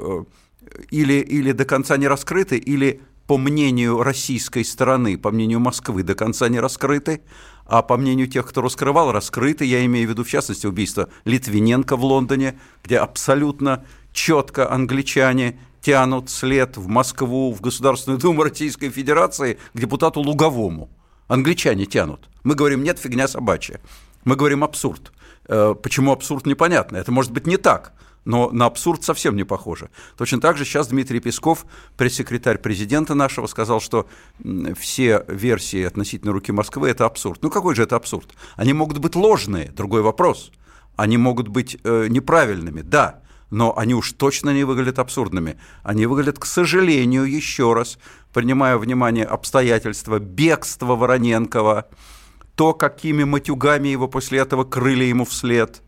или, 0.90 1.14
или 1.14 1.52
до 1.52 1.64
конца 1.64 1.96
не 1.96 2.06
раскрыты, 2.06 2.58
или 2.58 3.00
по 3.26 3.36
мнению 3.36 4.02
российской 4.02 4.64
стороны, 4.64 5.18
по 5.18 5.30
мнению 5.30 5.60
Москвы, 5.60 6.02
до 6.02 6.14
конца 6.14 6.48
не 6.48 6.60
раскрыты, 6.60 7.20
а 7.66 7.82
по 7.82 7.98
мнению 7.98 8.26
тех, 8.26 8.46
кто 8.46 8.62
раскрывал, 8.62 9.12
раскрыты. 9.12 9.66
Я 9.66 9.84
имею 9.84 10.08
в 10.08 10.10
виду, 10.10 10.24
в 10.24 10.28
частности, 10.28 10.66
убийство 10.66 11.10
Литвиненко 11.26 11.96
в 11.96 12.04
Лондоне, 12.04 12.58
где 12.82 12.98
абсолютно 12.98 13.84
четко 14.12 14.70
англичане 14.70 15.60
тянут 15.80 16.30
след 16.30 16.76
в 16.76 16.88
Москву, 16.88 17.52
в 17.52 17.60
Государственную 17.60 18.20
Думу 18.20 18.42
Российской 18.42 18.90
Федерации 18.90 19.58
к 19.74 19.78
депутату 19.78 20.20
Луговому. 20.20 20.90
Англичане 21.28 21.86
тянут. 21.86 22.28
Мы 22.42 22.54
говорим, 22.54 22.82
нет, 22.82 22.98
фигня 22.98 23.28
собачья. 23.28 23.80
Мы 24.24 24.36
говорим 24.36 24.64
абсурд. 24.64 25.12
Э, 25.46 25.74
почему 25.80 26.12
абсурд, 26.12 26.46
непонятно. 26.46 26.96
Это 26.96 27.12
может 27.12 27.32
быть 27.32 27.46
не 27.46 27.56
так, 27.56 27.92
но 28.24 28.50
на 28.50 28.66
абсурд 28.66 29.04
совсем 29.04 29.36
не 29.36 29.44
похоже. 29.44 29.90
Точно 30.16 30.40
так 30.40 30.56
же 30.56 30.64
сейчас 30.64 30.88
Дмитрий 30.88 31.20
Песков, 31.20 31.66
пресс-секретарь 31.96 32.58
президента 32.58 33.14
нашего, 33.14 33.46
сказал, 33.46 33.80
что 33.80 34.06
все 34.78 35.24
версии 35.28 35.82
относительно 35.82 36.32
руки 36.32 36.52
Москвы– 36.52 36.88
это 36.90 37.06
абсурд. 37.06 37.42
Ну 37.42 37.50
какой 37.50 37.74
же 37.74 37.82
это 37.82 37.96
абсурд? 37.96 38.34
Они 38.56 38.72
могут 38.72 38.98
быть 38.98 39.14
ложные, 39.14 39.70
другой 39.70 40.02
вопрос. 40.02 40.50
Они 40.96 41.16
могут 41.16 41.48
быть 41.48 41.78
э, 41.84 42.06
неправильными, 42.08 42.82
да, 42.82 43.22
но 43.50 43.76
они 43.76 43.94
уж 43.94 44.12
точно 44.12 44.50
не 44.50 44.64
выглядят 44.64 44.98
абсурдными. 44.98 45.58
Они 45.82 46.06
выглядят, 46.06 46.38
к 46.38 46.44
сожалению, 46.44 47.24
еще 47.24 47.72
раз, 47.72 47.98
принимая 48.32 48.76
внимание 48.76 49.24
обстоятельства 49.24 50.18
бегства 50.18 50.96
Вороненкова, 50.96 51.88
то, 52.54 52.74
какими 52.74 53.24
матюгами 53.24 53.88
его 53.88 54.08
после 54.08 54.40
этого 54.40 54.64
крыли 54.64 55.04
ему 55.04 55.24
вслед, 55.24 55.82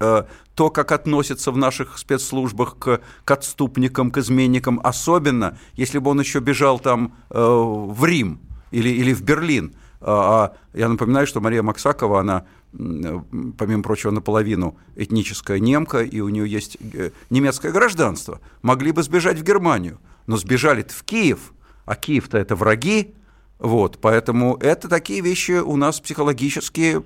э, 0.00 0.24
то, 0.54 0.70
как 0.70 0.92
относятся 0.92 1.50
в 1.50 1.56
наших 1.56 1.98
спецслужбах 1.98 2.78
к, 2.78 3.00
к 3.24 3.30
отступникам, 3.30 4.10
к 4.10 4.18
изменникам, 4.18 4.80
особенно 4.84 5.58
если 5.74 5.98
бы 5.98 6.10
он 6.10 6.20
еще 6.20 6.40
бежал 6.40 6.78
там 6.78 7.14
э, 7.30 7.38
в 7.40 8.04
Рим 8.04 8.40
или, 8.70 8.88
или 8.88 9.12
в 9.12 9.22
Берлин. 9.22 9.74
А, 10.00 10.52
а 10.74 10.78
я 10.78 10.88
напоминаю, 10.88 11.26
что 11.26 11.40
Мария 11.40 11.62
Максакова, 11.62 12.20
она 12.20 12.44
помимо 12.72 13.82
прочего, 13.82 14.10
наполовину 14.10 14.76
этническая 14.96 15.58
немка, 15.58 16.02
и 16.02 16.20
у 16.20 16.28
нее 16.28 16.48
есть 16.48 16.78
э, 16.94 17.10
немецкое 17.30 17.72
гражданство, 17.72 18.40
могли 18.62 18.92
бы 18.92 19.02
сбежать 19.02 19.38
в 19.38 19.42
Германию, 19.42 19.98
но 20.26 20.36
сбежали 20.36 20.84
в 20.88 21.04
Киев, 21.04 21.52
а 21.84 21.94
Киев-то 21.94 22.38
это 22.38 22.56
враги, 22.56 23.14
вот, 23.58 23.98
поэтому 24.00 24.56
это 24.56 24.88
такие 24.88 25.20
вещи 25.20 25.52
у 25.52 25.76
нас 25.76 26.00
психологические, 26.00 27.02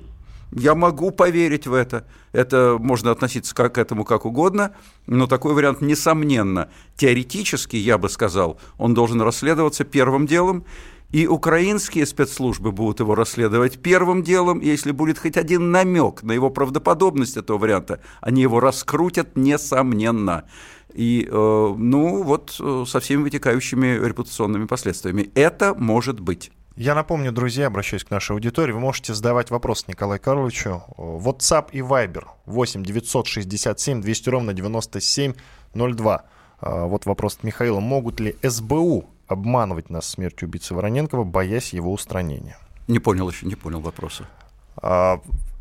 я 0.52 0.74
могу 0.74 1.10
поверить 1.10 1.66
в 1.66 1.74
это. 1.74 2.06
Это 2.32 2.76
можно 2.78 3.10
относиться 3.10 3.54
к 3.54 3.78
этому 3.78 4.04
как 4.04 4.24
угодно, 4.24 4.74
но 5.06 5.26
такой 5.26 5.54
вариант, 5.54 5.80
несомненно, 5.80 6.68
теоретически, 6.96 7.76
я 7.76 7.98
бы 7.98 8.08
сказал, 8.08 8.60
он 8.78 8.94
должен 8.94 9.20
расследоваться 9.20 9.84
первым 9.84 10.26
делом, 10.26 10.64
и 11.12 11.26
украинские 11.26 12.04
спецслужбы 12.06 12.72
будут 12.72 13.00
его 13.00 13.14
расследовать 13.14 13.78
первым 13.80 14.22
делом, 14.22 14.60
если 14.60 14.90
будет 14.90 15.18
хоть 15.18 15.36
один 15.36 15.70
намек 15.70 16.22
на 16.22 16.32
его 16.32 16.50
правдоподобность 16.50 17.36
этого 17.36 17.58
варианта, 17.58 18.00
они 18.20 18.42
его 18.42 18.60
раскрутят 18.60 19.36
несомненно. 19.36 20.44
И, 20.92 21.28
э, 21.30 21.74
ну, 21.76 22.22
вот 22.22 22.56
э, 22.58 22.84
со 22.86 23.00
всеми 23.00 23.22
вытекающими 23.22 24.06
репутационными 24.06 24.66
последствиями. 24.66 25.30
Это 25.34 25.74
может 25.74 26.20
быть. 26.20 26.50
Я 26.76 26.94
напомню, 26.94 27.32
друзья, 27.32 27.68
обращаюсь 27.68 28.04
к 28.04 28.10
нашей 28.10 28.32
аудитории, 28.32 28.72
вы 28.72 28.80
можете 28.80 29.14
задавать 29.14 29.50
вопрос 29.50 29.86
Николаю 29.88 30.20
Карловичу. 30.20 30.82
WhatsApp 30.98 31.68
и 31.72 31.80
Viber 31.80 32.24
8 32.44 32.82
967 32.82 34.02
200 34.02 34.28
ровно 34.28 34.52
9702. 34.52 36.24
А, 36.60 36.86
вот 36.86 37.06
вопрос 37.06 37.36
от 37.36 37.44
Михаила. 37.44 37.80
Могут 37.80 38.20
ли 38.20 38.36
СБУ 38.42 39.06
обманывать 39.26 39.90
нас 39.90 40.08
смертью 40.08 40.48
убийцы 40.48 40.74
Вороненкова, 40.74 41.24
боясь 41.24 41.72
его 41.72 41.92
устранения. 41.92 42.58
Не 42.88 42.98
понял 42.98 43.28
еще, 43.28 43.46
не 43.46 43.56
понял 43.56 43.80
вопроса. 43.80 44.28
А, 44.76 45.20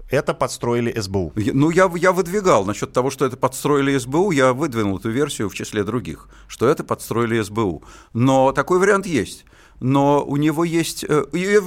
это 0.09 0.33
подстроили 0.33 0.99
СБУ. 0.99 1.33
Ну, 1.35 1.71
я, 1.71 1.91
я 1.95 2.11
выдвигал 2.11 2.65
насчет 2.65 2.93
того, 2.93 3.09
что 3.09 3.25
это 3.25 3.37
подстроили 3.37 3.97
СБУ, 3.97 4.31
я 4.31 4.53
выдвинул 4.53 4.97
эту 4.97 5.09
версию 5.09 5.49
в 5.49 5.55
числе 5.55 5.83
других, 5.83 6.29
что 6.47 6.67
это 6.67 6.83
подстроили 6.83 7.41
СБУ. 7.41 7.83
Но 8.13 8.51
такой 8.51 8.79
вариант 8.79 9.07
есть. 9.07 9.45
Но 9.81 10.23
у 10.23 10.37
него 10.37 10.63
есть... 10.63 11.03
Э, 11.03 11.25
я 11.33 11.59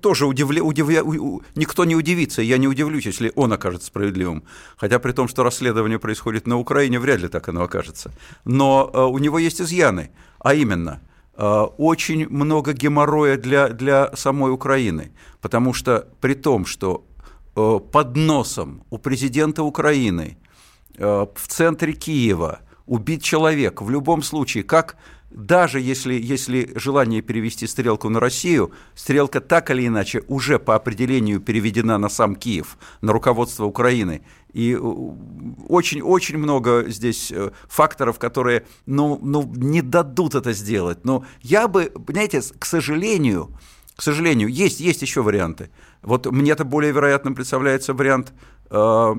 тоже 0.00 0.26
удивля, 0.26 0.62
удивля, 0.62 1.02
никто 1.56 1.84
не 1.84 1.94
удивится, 1.94 2.40
я 2.40 2.56
не 2.56 2.68
удивлюсь, 2.68 3.04
если 3.04 3.32
он 3.34 3.52
окажется 3.52 3.88
справедливым. 3.88 4.44
Хотя 4.76 4.98
при 4.98 5.12
том, 5.12 5.28
что 5.28 5.42
расследование 5.42 5.98
происходит 5.98 6.46
на 6.46 6.58
Украине, 6.58 6.98
вряд 6.98 7.20
ли 7.20 7.28
так 7.28 7.48
оно 7.48 7.62
окажется. 7.62 8.12
Но 8.44 8.90
э, 8.94 9.02
у 9.02 9.18
него 9.18 9.38
есть 9.38 9.60
изъяны, 9.60 10.10
а 10.38 10.54
именно– 10.54 11.00
Э, 11.09 11.09
очень 11.42 12.28
много 12.28 12.72
геморроя 12.72 13.36
для, 13.36 13.68
для 13.68 14.14
самой 14.14 14.52
Украины, 14.52 15.12
потому 15.40 15.72
что 15.72 16.06
при 16.20 16.34
том, 16.34 16.66
что 16.66 17.04
э, 17.56 17.80
под 17.92 18.16
носом 18.16 18.84
у 18.90 18.98
президента 18.98 19.62
Украины 19.62 20.36
э, 20.96 21.26
в 21.34 21.48
центре 21.48 21.92
Киева 21.92 22.60
убит 22.86 23.22
человек. 23.22 23.80
В 23.80 23.88
любом 23.88 24.22
случае, 24.22 24.64
как 24.64 24.96
даже 25.30 25.80
если, 25.80 26.14
если 26.14 26.72
желание 26.74 27.22
перевести 27.22 27.66
стрелку 27.66 28.08
на 28.08 28.20
Россию, 28.20 28.72
стрелка 28.94 29.40
так 29.40 29.70
или 29.70 29.86
иначе 29.86 30.22
уже 30.26 30.58
по 30.58 30.74
определению 30.74 31.40
переведена 31.40 31.98
на 31.98 32.08
сам 32.08 32.34
Киев, 32.34 32.76
на 33.00 33.12
руководство 33.12 33.64
Украины. 33.64 34.22
И 34.52 34.74
очень-очень 34.74 36.34
э, 36.34 36.38
много 36.38 36.84
здесь 36.88 37.30
э, 37.30 37.50
факторов, 37.68 38.18
которые 38.18 38.66
ну, 38.86 39.18
ну, 39.22 39.50
не 39.54 39.82
дадут 39.82 40.34
это 40.34 40.52
сделать. 40.52 41.04
Но 41.04 41.24
я 41.42 41.68
бы, 41.68 41.84
понимаете, 41.84 42.42
к 42.58 42.66
сожалению, 42.66 43.56
к 43.94 44.02
сожалению, 44.02 44.48
есть, 44.48 44.80
есть 44.80 45.02
еще 45.02 45.22
варианты. 45.22 45.70
Вот 46.02 46.26
мне-то 46.26 46.64
более 46.64 46.90
вероятным 46.90 47.36
представляется 47.36 47.94
вариант, 47.94 48.32
э, 48.70 49.14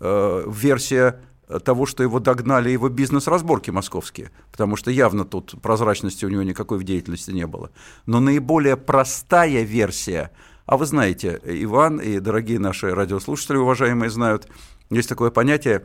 э, 0.00 0.44
версия 0.46 1.20
того, 1.64 1.86
что 1.86 2.02
его 2.02 2.18
догнали 2.18 2.70
его 2.70 2.88
бизнес-разборки 2.88 3.70
московские, 3.70 4.30
потому 4.50 4.76
что 4.76 4.90
явно 4.90 5.24
тут 5.24 5.54
прозрачности 5.62 6.24
у 6.24 6.28
него 6.28 6.42
никакой 6.42 6.78
в 6.78 6.84
деятельности 6.84 7.30
не 7.30 7.46
было. 7.46 7.70
Но 8.06 8.20
наиболее 8.20 8.76
простая 8.76 9.62
версия, 9.62 10.30
а 10.66 10.76
вы 10.76 10.86
знаете, 10.86 11.40
Иван 11.44 11.98
и 12.00 12.18
дорогие 12.18 12.58
наши 12.58 12.94
радиослушатели, 12.94 13.56
уважаемые, 13.56 14.10
знают, 14.10 14.48
есть 14.90 15.08
такое 15.08 15.30
понятие 15.30 15.84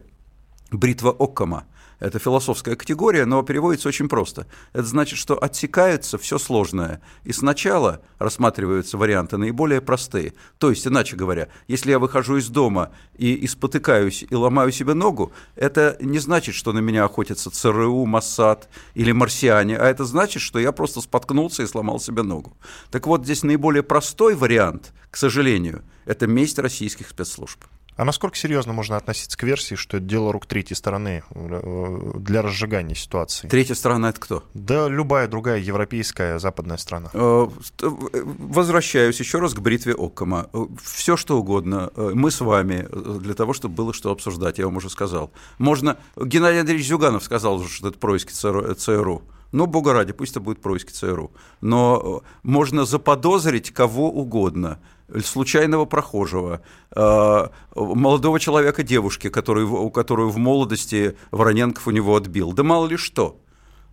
бритва 0.71 1.11
Оккама– 1.11 1.65
это 2.01 2.17
философская 2.17 2.75
категория, 2.75 3.25
но 3.25 3.43
переводится 3.43 3.88
очень 3.88 4.10
просто. 4.10 4.48
Это 4.74 4.84
значит, 4.84 5.20
что 5.20 5.41
отсекается 5.41 6.17
все 6.17 6.39
сложное. 6.39 7.00
И 7.24 7.31
сначала 7.31 8.01
рассматриваются 8.17 8.98
варианты 8.98 9.38
наиболее 9.38 9.81
простые. 9.81 10.34
То 10.58 10.72
есть, 10.72 10.86
иначе 10.88 11.15
говоря, 11.15 11.48
если 11.67 11.91
я 11.91 12.00
выхожу 12.00 12.38
из 12.38 12.50
дома 12.50 12.91
и, 13.15 13.34
и 13.36 13.48
спотыкаюсь 13.48 14.25
и 14.27 14.36
ломаю 14.36 14.72
себе 14.72 14.96
ногу, 14.96 15.31
это 15.55 15.96
не 16.01 16.17
значит, 16.17 16.55
что 16.55 16.74
на 16.74 16.79
меня 16.79 17.05
охотятся 17.05 17.51
ЦРУ, 17.51 18.05
Моссад 18.08 18.67
или 18.96 19.12
марсиане, 19.12 19.77
а 19.77 19.88
это 19.88 20.03
значит, 20.03 20.41
что 20.41 20.58
я 20.58 20.72
просто 20.72 21.01
споткнулся 21.01 21.62
и 21.62 21.67
сломал 21.67 22.00
себе 22.00 22.24
ногу. 22.24 22.58
Так 22.89 23.05
вот, 23.05 23.25
здесь 23.25 23.43
наиболее 23.43 23.84
простой 23.84 24.34
вариант, 24.34 24.91
к 25.12 25.17
сожалению, 25.17 25.84
это 26.05 26.25
месть 26.25 26.58
российских 26.58 27.10
спецслужб. 27.10 27.63
А 28.01 28.03
насколько 28.03 28.36
серьезно 28.36 28.74
можно 28.74 28.98
относиться 28.98 29.38
к 29.38 29.43
версии, 29.43 29.75
что 29.75 29.98
это 29.98 30.08
дело 30.08 30.34
рук 30.34 30.48
третьей 30.48 30.75
стороны 30.75 31.22
э, 31.36 32.12
для 32.15 32.41
разжигания 32.41 32.96
ситуации? 32.96 33.48
Третья 33.48 33.75
сторона 33.75 34.10
это 34.10 34.20
кто? 34.20 34.43
Да 34.55 34.88
любая 34.88 35.27
другая 35.27 35.60
европейская 35.60 36.39
западная 36.39 36.77
страна. 36.77 37.12
Э, 37.13 37.48
возвращаюсь 37.79 39.20
еще 39.20 39.38
раз 39.38 39.53
к 39.53 39.60
бритве 39.60 39.93
Оккома. 39.93 40.50
Все 40.81 41.15
что 41.15 41.38
угодно. 41.38 41.91
Э, 41.96 42.10
мы 42.15 42.31
с 42.31 42.41
вами 42.41 42.88
для 43.20 43.36
того, 43.36 43.53
чтобы 43.53 43.75
было 43.75 43.93
что 43.93 44.10
обсуждать, 44.10 44.58
я 44.58 44.65
вам 44.65 44.77
уже 44.77 44.89
сказал. 44.89 45.29
Можно... 45.60 45.98
Геннадий 46.17 46.62
Андреевич 46.62 46.88
Зюганов 46.88 47.24
сказал, 47.24 47.63
что 47.65 47.89
это 47.89 48.00
происки 48.00 48.31
ЦРУ. 48.34 49.22
Ну, 49.51 49.67
бога 49.67 49.93
ради, 49.93 50.13
пусть 50.13 50.31
это 50.31 50.39
будет 50.39 50.60
происки 50.60 50.91
ЦРУ. 50.91 51.29
Но 51.60 52.24
можно 52.41 52.86
заподозрить 52.86 53.70
кого 53.70 54.10
угодно– 54.10 54.79
случайного 55.23 55.85
прохожего, 55.85 56.61
э, 56.95 57.47
молодого 57.75 58.39
человека, 58.39 58.83
девушки, 58.83 59.29
который, 59.29 59.91
которую 59.91 60.29
в 60.29 60.37
молодости 60.37 61.17
Вороненков 61.31 61.87
у 61.87 61.91
него 61.91 62.15
отбил. 62.15 62.53
Да 62.53 62.63
мало 62.63 62.87
ли 62.87 62.97
что. 62.97 63.39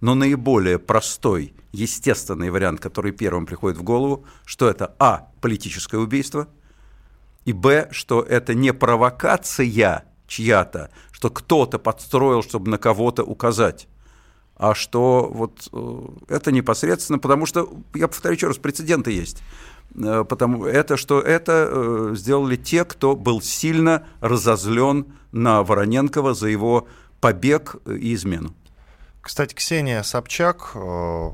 Но 0.00 0.14
наиболее 0.14 0.78
простой, 0.78 1.54
естественный 1.72 2.50
вариант, 2.50 2.80
который 2.80 3.12
первым 3.12 3.46
приходит 3.46 3.78
в 3.78 3.82
голову, 3.82 4.24
что 4.44 4.68
это 4.68 4.94
а. 4.98 5.28
политическое 5.40 5.98
убийство, 5.98 6.48
и 7.44 7.52
б. 7.52 7.88
что 7.90 8.22
это 8.22 8.54
не 8.54 8.72
провокация 8.72 10.04
чья-то, 10.26 10.90
что 11.10 11.30
кто-то 11.30 11.78
подстроил, 11.78 12.42
чтобы 12.42 12.70
на 12.70 12.78
кого-то 12.78 13.24
указать 13.24 13.88
а 14.58 14.74
что 14.74 15.30
вот 15.32 15.68
э, 15.72 16.34
это 16.34 16.50
непосредственно, 16.50 17.20
потому 17.20 17.46
что, 17.46 17.72
я 17.94 18.08
повторю 18.08 18.34
еще 18.34 18.48
раз, 18.48 18.58
прецеденты 18.58 19.12
есть. 19.12 19.40
Э, 19.94 20.24
потому 20.28 20.64
это, 20.64 20.96
что 20.96 21.20
это 21.20 21.68
э, 21.70 22.12
сделали 22.14 22.56
те, 22.56 22.84
кто 22.84 23.16
был 23.16 23.40
сильно 23.40 24.06
разозлен 24.20 25.06
на 25.32 25.62
Вороненкова 25.62 26.34
за 26.34 26.48
его 26.48 26.86
побег 27.20 27.76
и 27.86 28.14
измену. 28.14 28.54
Кстати, 29.20 29.54
Ксения 29.54 30.02
Собчак 30.02 30.72
э, 30.74 31.30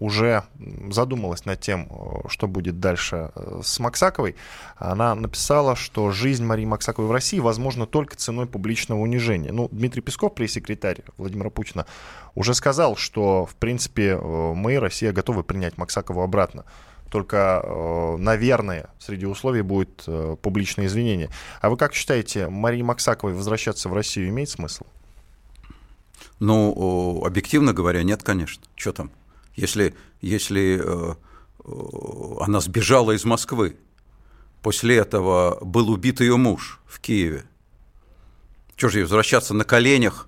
уже 0.00 0.42
задумалась 0.90 1.44
над 1.44 1.60
тем, 1.60 1.88
что 2.28 2.48
будет 2.48 2.80
дальше 2.80 3.30
с 3.62 3.78
Максаковой. 3.78 4.34
Она 4.76 5.14
написала, 5.14 5.76
что 5.76 6.10
жизнь 6.10 6.44
Марии 6.44 6.66
Максаковой 6.66 7.08
в 7.08 7.12
России 7.12 7.38
возможна 7.38 7.86
только 7.86 8.16
ценой 8.16 8.46
публичного 8.46 8.98
унижения. 8.98 9.52
Ну, 9.52 9.68
Дмитрий 9.70 10.02
Песков, 10.02 10.34
пресс-секретарь 10.34 11.02
Владимира 11.16 11.48
Путина, 11.48 11.86
уже 12.34 12.54
сказал, 12.54 12.96
что, 12.96 13.46
в 13.46 13.54
принципе, 13.54 14.16
мы, 14.16 14.80
Россия, 14.80 15.12
готовы 15.12 15.44
принять 15.44 15.78
Максакову 15.78 16.22
обратно 16.22 16.64
только, 17.10 17.62
э, 17.62 18.16
наверное, 18.18 18.90
среди 18.98 19.26
условий 19.26 19.62
будет 19.62 20.02
э, 20.06 20.36
публичное 20.42 20.86
извинение. 20.86 21.30
А 21.60 21.70
вы 21.70 21.76
как 21.76 21.94
считаете, 21.94 22.48
Марии 22.48 22.82
Максаковой 22.82 23.34
возвращаться 23.34 23.88
в 23.88 23.94
Россию 23.94 24.30
имеет 24.30 24.50
смысл? 24.50 24.84
Ну, 26.40 27.22
объективно 27.24 27.72
говоря, 27.72 28.02
нет, 28.02 28.22
конечно. 28.22 28.64
Что 28.74 28.92
там? 28.92 29.10
Если, 29.54 29.94
если 30.20 30.80
э, 30.82 31.14
она 32.40 32.60
сбежала 32.60 33.12
из 33.12 33.24
Москвы, 33.24 33.76
после 34.60 34.96
этого 34.96 35.58
был 35.62 35.90
убит 35.90 36.20
ее 36.20 36.36
муж 36.36 36.80
в 36.86 36.98
Киеве, 37.00 37.44
что 38.76 38.88
же 38.88 38.98
ей 38.98 39.02
возвращаться 39.04 39.54
на 39.54 39.64
коленях, 39.64 40.26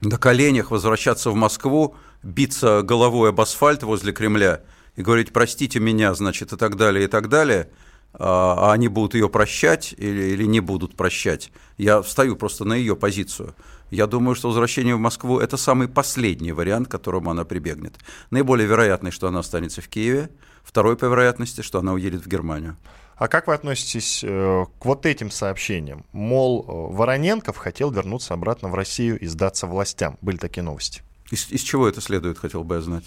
на 0.00 0.16
коленях 0.16 0.70
возвращаться 0.70 1.30
в 1.30 1.34
Москву, 1.34 1.94
биться 2.22 2.80
головой 2.80 3.30
об 3.30 3.40
асфальт 3.40 3.82
возле 3.82 4.12
Кремля– 4.12 4.62
и 4.96 5.02
говорить, 5.02 5.32
простите 5.32 5.80
меня, 5.80 6.14
значит, 6.14 6.52
и 6.52 6.56
так 6.56 6.76
далее, 6.76 7.04
и 7.04 7.08
так 7.08 7.28
далее, 7.28 7.70
а, 8.12 8.70
а 8.70 8.72
они 8.72 8.88
будут 8.88 9.14
ее 9.14 9.28
прощать 9.28 9.94
или, 9.96 10.32
или 10.32 10.44
не 10.44 10.60
будут 10.60 10.96
прощать. 10.96 11.52
Я 11.78 12.02
встаю 12.02 12.36
просто 12.36 12.64
на 12.64 12.74
ее 12.74 12.96
позицию. 12.96 13.54
Я 13.90 14.06
думаю, 14.06 14.34
что 14.34 14.48
возвращение 14.48 14.94
в 14.94 15.00
Москву– 15.00 15.38
это 15.40 15.56
самый 15.56 15.88
последний 15.88 16.52
вариант, 16.52 16.88
к 16.88 16.90
которому 16.90 17.30
она 17.30 17.44
прибегнет. 17.44 17.94
Наиболее 18.30 18.68
вероятный, 18.68 19.10
что 19.10 19.26
она 19.26 19.40
останется 19.40 19.80
в 19.80 19.88
Киеве. 19.88 20.30
Второй 20.62 20.96
по 20.96 21.06
вероятности, 21.06 21.62
что 21.62 21.80
она 21.80 21.92
уедет 21.92 22.24
в 22.24 22.28
Германию. 22.28 22.76
А 23.16 23.28
как 23.28 23.48
вы 23.48 23.54
относитесь 23.54 24.22
э, 24.24 24.64
к 24.78 24.84
вот 24.84 25.04
этим 25.06 25.30
сообщениям? 25.30 26.06
Мол, 26.12 26.64
э, 26.66 26.94
Вороненков 26.94 27.56
хотел 27.56 27.90
вернуться 27.90 28.32
обратно 28.32 28.68
в 28.68 28.74
Россию 28.74 29.18
и 29.18 29.26
сдаться 29.26 29.66
властям. 29.66 30.16
Были 30.22 30.36
такие 30.36 30.62
новости. 30.62 31.02
Из, 31.30 31.50
из 31.50 31.60
чего 31.60 31.86
это 31.86 32.00
следует, 32.00 32.38
хотел 32.38 32.64
бы 32.64 32.76
я 32.76 32.80
знать? 32.80 33.04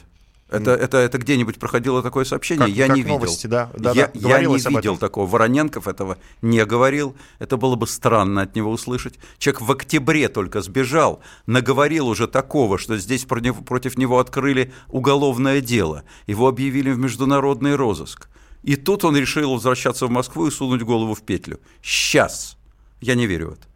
Это, 0.53 0.71
это, 0.71 0.97
это 0.97 1.17
где-нибудь 1.17 1.59
проходило 1.59 2.01
такое 2.01 2.25
сообщение? 2.25 2.67
Как, 2.67 2.75
я 2.75 2.87
как 2.87 2.95
не 2.97 3.03
новости, 3.03 3.47
видел. 3.47 3.57
Да, 3.57 3.71
да, 3.77 3.91
я, 3.91 4.11
да, 4.13 4.39
я 4.39 4.45
не 4.45 4.57
видел 4.57 4.97
такого. 4.97 5.27
Вороненков 5.27 5.87
этого 5.87 6.17
не 6.41 6.63
говорил. 6.65 7.15
Это 7.39 7.57
было 7.57 7.75
бы 7.75 7.87
странно 7.87 8.43
от 8.43 8.55
него 8.55 8.71
услышать. 8.71 9.15
Человек 9.37 9.61
в 9.61 9.71
октябре 9.71 10.29
только 10.29 10.61
сбежал, 10.61 11.21
наговорил 11.45 12.07
уже 12.07 12.27
такого, 12.27 12.77
что 12.77 12.97
здесь 12.97 13.25
против 13.25 13.97
него 13.97 14.19
открыли 14.19 14.71
уголовное 14.89 15.61
дело. 15.61 16.03
Его 16.27 16.47
объявили 16.47 16.91
в 16.91 16.99
международный 16.99 17.75
розыск. 17.75 18.29
И 18.63 18.75
тут 18.75 19.03
он 19.03 19.17
решил 19.17 19.53
возвращаться 19.53 20.07
в 20.07 20.09
Москву 20.09 20.47
и 20.47 20.51
сунуть 20.51 20.83
голову 20.83 21.13
в 21.15 21.21
петлю. 21.21 21.59
Сейчас. 21.81 22.57
Я 23.01 23.15
не 23.15 23.27
верю 23.27 23.49
в 23.49 23.53
это. 23.53 23.67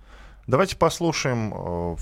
Давайте 0.48 0.78
послушаем 0.78 1.54
э, 1.54 1.96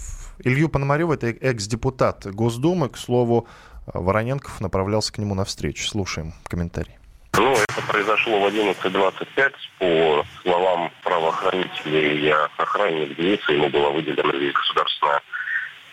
Илью 0.43 0.69
Пономарева, 0.69 1.13
это 1.13 1.27
экс-депутат 1.27 2.27
Госдумы, 2.27 2.89
к 2.89 2.97
слову, 2.97 3.47
Вороненков 3.87 4.61
направлялся 4.61 5.13
к 5.13 5.17
нему 5.17 5.35
навстречу. 5.35 5.87
Слушаем 5.87 6.33
комментарий. 6.47 6.95
Ну, 7.37 7.53
это 7.53 7.81
произошло 7.87 8.39
в 8.39 8.45
11.25. 8.45 9.53
По 9.79 10.25
словам 10.41 10.91
правоохранителей, 11.03 12.31
охранник 12.57 13.15
девицы, 13.17 13.51
ему 13.51 13.69
была 13.69 13.89
выделена 13.89 14.35
здесь 14.37 14.53
государственная 14.53 15.21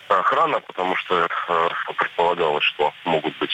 охрана, 0.07 0.59
потому 0.61 0.95
что 0.95 1.27
э, 1.27 1.69
предполагалось, 1.97 2.63
что 2.63 2.93
могут 3.05 3.37
быть 3.39 3.51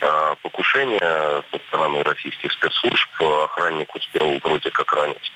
э, 0.00 0.34
покушения 0.42 1.42
со 1.50 1.58
стороны 1.68 2.02
российских 2.02 2.52
спецслужб. 2.52 3.08
Охранник 3.20 3.94
успел 3.94 4.38
вроде 4.42 4.70
как 4.70 4.92
ранить 4.92 5.32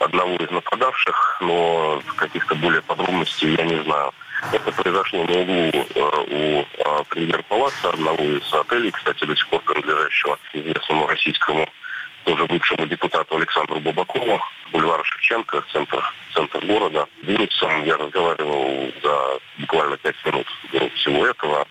одного 0.00 0.36
из 0.36 0.50
нападавших, 0.50 1.38
но 1.40 2.02
каких-то 2.16 2.54
более 2.54 2.82
подробностей 2.82 3.54
я 3.54 3.64
не 3.64 3.82
знаю. 3.82 4.12
Это 4.52 4.72
произошло 4.72 5.24
на 5.24 5.32
углу 5.32 5.70
э, 5.72 6.00
у 6.30 6.60
э, 6.62 7.04
премьер-палаца, 7.08 7.90
одного 7.90 8.22
из 8.22 8.54
отелей, 8.54 8.90
кстати, 8.90 9.24
до 9.24 9.36
сих 9.36 9.48
пор 9.48 9.60
принадлежащего 9.62 10.38
известному 10.52 11.06
российскому 11.06 11.68
тоже 12.24 12.44
бывшему 12.44 12.86
депутату 12.86 13.36
Александру 13.36 13.80
Бабакову, 13.80 14.40
бульвар 14.70 15.00
Шевченко, 15.04 15.64
центр, 15.72 16.12
центр 16.34 16.64
города. 16.66 17.06
Денисом 17.22 17.84
я 17.84 17.96
разговаривал 17.96 18.92
за 19.02 19.38
буквально 19.58 19.96
пять 19.96 20.22
минут 20.26 20.46
до 20.72 20.88
всего 20.90 21.26
этого. 21.26 21.66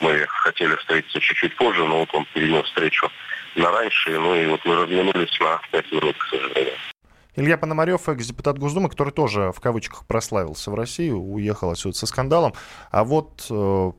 Мы 0.00 0.24
хотели 0.28 0.76
встретиться 0.76 1.20
чуть-чуть 1.20 1.56
позже, 1.56 1.84
но 1.84 2.00
вот 2.00 2.14
он 2.14 2.24
перенес 2.32 2.64
встречу 2.66 3.10
на 3.56 3.72
раньше, 3.72 4.10
ну 4.10 4.36
и 4.36 4.46
вот 4.46 4.64
мы 4.64 4.76
разминулись 4.76 5.40
на 5.40 5.60
пять 5.72 5.90
минут, 5.90 6.16
к 6.16 6.26
сожалению. 6.28 6.74
Илья 7.38 7.56
Пономарев, 7.56 8.08
экс-депутат 8.08 8.58
Госдумы, 8.58 8.88
который 8.88 9.12
тоже 9.12 9.52
в 9.52 9.60
кавычках 9.60 10.04
прославился 10.06 10.72
в 10.72 10.74
России, 10.74 11.10
уехал 11.10 11.70
отсюда 11.70 11.96
со 11.96 12.06
скандалом. 12.06 12.52
А 12.90 13.04
вот 13.04 13.46
э, 13.48 13.92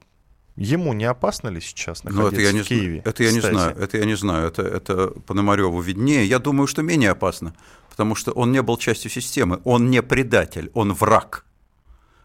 ему 0.58 0.93
не 0.93 1.06
опасно 1.06 1.47
ли 1.47 1.62
сейчас 1.62 2.04
находиться 2.04 2.32
ну, 2.32 2.38
это 2.38 2.41
я 2.41 2.52
не, 2.52 2.62
в 2.62 2.67
Киеве? 2.67 3.02
Это 3.06 3.23
я 3.23 3.30
кстати? 3.30 3.45
не 3.45 3.58
знаю, 3.58 3.78
это 3.78 3.97
я 3.97 4.06
не 4.06 4.15
знаю, 4.15 4.47
это, 4.47 4.62
это 4.62 5.08
Пономареву 5.25 5.80
виднее. 5.80 6.25
Я 6.25 6.39
думаю, 6.39 6.67
что 6.67 6.82
менее 6.82 7.12
опасно, 7.12 7.56
потому 7.89 8.13
что 8.13 8.32
он 8.34 8.52
не 8.52 8.62
был 8.62 8.78
частью 8.78 9.10
системы, 9.10 9.62
он 9.63 9.89
не 9.89 10.02
предатель, 10.02 10.69
он 10.73 10.93
враг. 10.93 11.45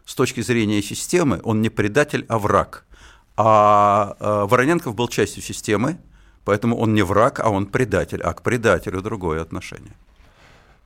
С 0.03 0.15
точки 0.15 0.41
зрения 0.41 0.81
системы 0.81 1.39
он 1.43 1.61
не 1.61 1.69
предатель, 1.69 2.25
а 2.27 2.39
враг. 2.39 2.85
А 3.37 4.17
э, 4.19 4.45
Вороненков 4.49 4.95
был 4.95 5.07
частью 5.07 5.41
системы, 5.41 5.97
поэтому 6.43 6.77
он 6.77 6.93
не 6.93 7.03
враг, 7.03 7.39
а 7.39 7.49
он 7.49 7.67
предатель, 7.67 8.21
а 8.21 8.33
к 8.33 8.41
предателю 8.41 9.01
другое 9.01 9.41
отношение. 9.41 9.93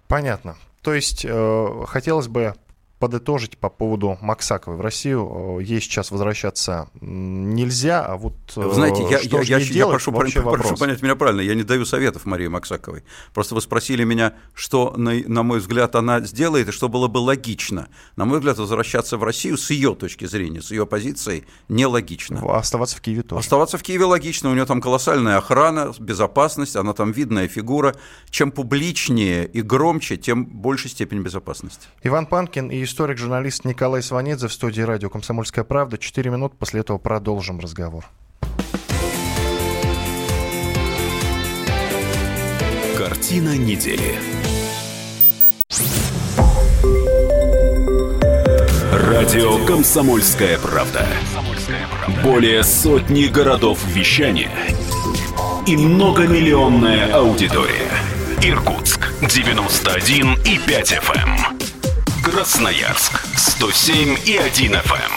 Понятно. 0.10 0.58
То 0.82 0.94
есть 0.96 1.24
э, 1.24 1.86
хотелось 1.88 2.28
бы 2.28 2.56
подытожить 3.00 3.58
по 3.58 3.70
поводу 3.70 4.18
Максаковой. 4.22 4.78
В 4.78 4.82
Россию 4.82 5.60
э, 5.60 5.64
ей 5.64 5.82
сейчас 5.82 6.12
возвращаться 6.12 6.90
нельзя, 7.00 8.06
а 8.06 8.18
вот 8.18 8.36
э, 8.58 8.62
Вы 8.62 8.74
знаете, 8.74 9.08
я, 9.10 9.20
что 9.20 9.42
я, 9.42 9.58
я, 9.58 9.66
я 9.66 9.88
прошу, 9.88 10.12
прошу, 10.12 10.44
прошу 10.44 10.76
понять 10.76 11.02
меня 11.02 11.16
правильно, 11.16 11.42
я 11.42 11.56
не 11.56 11.64
даю 11.64 11.86
советов 11.86 12.26
Марии 12.26 12.48
Максаковой. 12.48 13.04
Просто 13.34 13.56
вы 13.56 13.62
спросили 13.62 14.04
меня, 14.04 14.34
что, 14.54 14.94
на, 14.98 15.14
на 15.14 15.44
мой 15.44 15.60
взгляд, 15.60 15.96
она 15.96 16.20
сделает, 16.22 16.68
и 16.68 16.72
что 16.72 16.90
было 16.90 17.08
бы 17.08 17.20
логично. 17.20 17.88
На 18.18 18.26
мой 18.26 18.40
взгляд, 18.40 18.58
возвращаться 18.58 19.18
в 19.18 19.24
Россию 19.24 19.58
с 19.58 19.70
ее 19.70 19.96
точки 19.96 20.26
зрения, 20.26 20.62
с 20.62 20.72
ее 20.72 20.86
позицией, 20.86 21.46
нелогично. 21.70 22.42
Оставаться 22.58 22.98
в 22.98 23.02
Киеве 23.02 23.24
тоже. 23.24 23.40
Оставаться 23.40 23.78
в 23.78 23.84
Киеве 23.84 24.06
логично, 24.06 24.50
у 24.50 24.54
нее 24.54 24.66
там 24.66 24.82
колоссальная 24.82 25.38
охрана, 25.38 25.94
безопасность, 26.00 26.76
она 26.76 26.94
там 26.94 27.14
видная 27.14 27.48
фигура. 27.48 27.96
Чем 28.30 28.52
публичнее 28.52 29.48
и 29.48 29.62
громче, 29.62 30.18
тем 30.18 30.46
больше 30.46 30.90
степень 30.90 31.22
безопасности. 31.22 31.88
Иван 32.04 32.26
Панкин 32.26 32.70
и 32.70 32.89
историк-журналист 32.90 33.66
Николай 33.66 34.02
Сванидзе 34.02 34.48
в 34.48 34.54
студии 34.54 34.82
радио 34.82 35.10
«Комсомольская 35.10 35.64
правда». 35.64 35.98
Четыре 35.98 36.32
минут, 36.32 36.58
после 36.58 36.82
этого 36.82 36.98
продолжим 36.98 37.60
разговор. 37.60 38.06
Картина 42.98 43.56
недели. 43.58 44.16
Радио 48.92 49.64
«Комсомольская 49.66 50.58
правда». 50.58 51.06
Более 52.24 52.64
сотни 52.64 53.26
городов 53.26 53.86
вещания 53.86 54.52
и 55.68 55.78
многомиллионная 55.78 57.14
аудитория. 57.14 57.92
Иркутск 58.42 59.14
91 59.22 60.34
и 60.44 60.58
5 60.66 60.94
FM. 60.94 61.69
Красноярск 62.24 63.22
107 63.38 64.18
и 64.26 64.36
1 64.38 64.74
FM. 64.74 65.12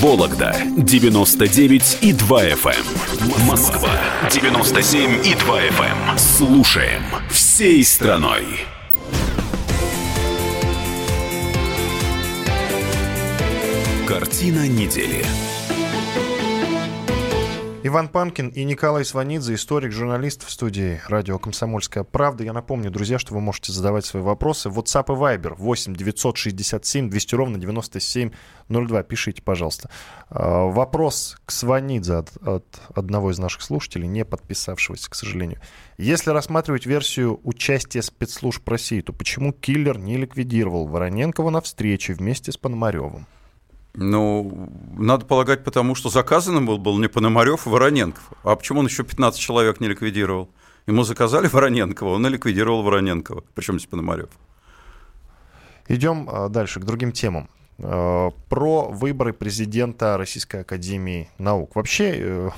Вологда 0.00 0.54
99 0.76 1.98
и 2.02 2.12
2 2.12 2.44
FM. 2.50 3.46
Москва 3.46 3.90
97 4.30 5.26
и 5.26 5.34
2 5.34 5.60
FM. 5.60 6.18
Слушаем 6.18 7.02
всей 7.30 7.84
страной. 7.84 8.44
Картина 14.06 14.68
недели. 14.68 15.24
Иван 17.86 18.08
Панкин 18.08 18.48
и 18.48 18.64
Николай 18.64 19.04
Сванидзе, 19.04 19.52
историк, 19.56 19.92
журналист 19.92 20.42
в 20.42 20.50
студии 20.50 21.02
радио 21.06 21.38
«Комсомольская 21.38 22.02
правда». 22.02 22.42
Я 22.42 22.54
напомню, 22.54 22.90
друзья, 22.90 23.18
что 23.18 23.34
вы 23.34 23.42
можете 23.42 23.72
задавать 23.72 24.06
свои 24.06 24.22
вопросы. 24.22 24.70
WhatsApp 24.70 25.04
и 25.08 25.38
Viber 25.38 25.54
8 25.54 25.94
967 25.94 27.10
200 27.10 27.34
ровно 27.34 27.58
9702. 27.58 29.02
Пишите, 29.02 29.42
пожалуйста. 29.42 29.90
А, 30.30 30.64
вопрос 30.64 31.36
к 31.44 31.50
Сванидзе 31.50 32.14
от, 32.14 32.30
от 32.38 32.64
одного 32.94 33.32
из 33.32 33.38
наших 33.38 33.60
слушателей, 33.60 34.08
не 34.08 34.24
подписавшегося, 34.24 35.10
к 35.10 35.14
сожалению. 35.14 35.60
Если 35.98 36.30
рассматривать 36.30 36.86
версию 36.86 37.38
участия 37.44 38.00
спецслужб 38.00 38.66
России, 38.66 39.02
то 39.02 39.12
почему 39.12 39.52
киллер 39.52 39.98
не 39.98 40.16
ликвидировал 40.16 40.86
Вороненкова 40.86 41.50
на 41.50 41.60
встрече 41.60 42.14
вместе 42.14 42.50
с 42.50 42.56
Пономаревым? 42.56 43.26
Ну, 43.94 44.68
надо 44.98 45.24
полагать, 45.24 45.62
потому 45.62 45.94
что 45.94 46.08
заказанным 46.08 46.66
был, 46.66 46.78
был 46.78 46.98
не 46.98 47.08
Пономарев, 47.08 47.66
а 47.66 47.70
Вороненков. 47.70 48.24
А 48.42 48.56
почему 48.56 48.80
он 48.80 48.86
еще 48.86 49.04
15 49.04 49.40
человек 49.40 49.80
не 49.80 49.86
ликвидировал? 49.86 50.50
Ему 50.86 51.04
заказали 51.04 51.46
Вороненкова, 51.46 52.14
он 52.14 52.26
и 52.26 52.30
ликвидировал 52.30 52.82
Вороненкова. 52.82 53.44
Причем 53.54 53.78
здесь 53.78 53.88
Пономарев? 53.88 54.30
Идем 55.86 56.28
а, 56.30 56.48
дальше, 56.48 56.80
к 56.80 56.84
другим 56.84 57.12
темам. 57.12 57.48
А, 57.78 58.30
про 58.48 58.88
выборы 58.88 59.32
президента 59.32 60.16
Российской 60.16 60.62
Академии 60.62 61.30
Наук. 61.38 61.76
Вообще, 61.76 62.14
э, 62.18 62.50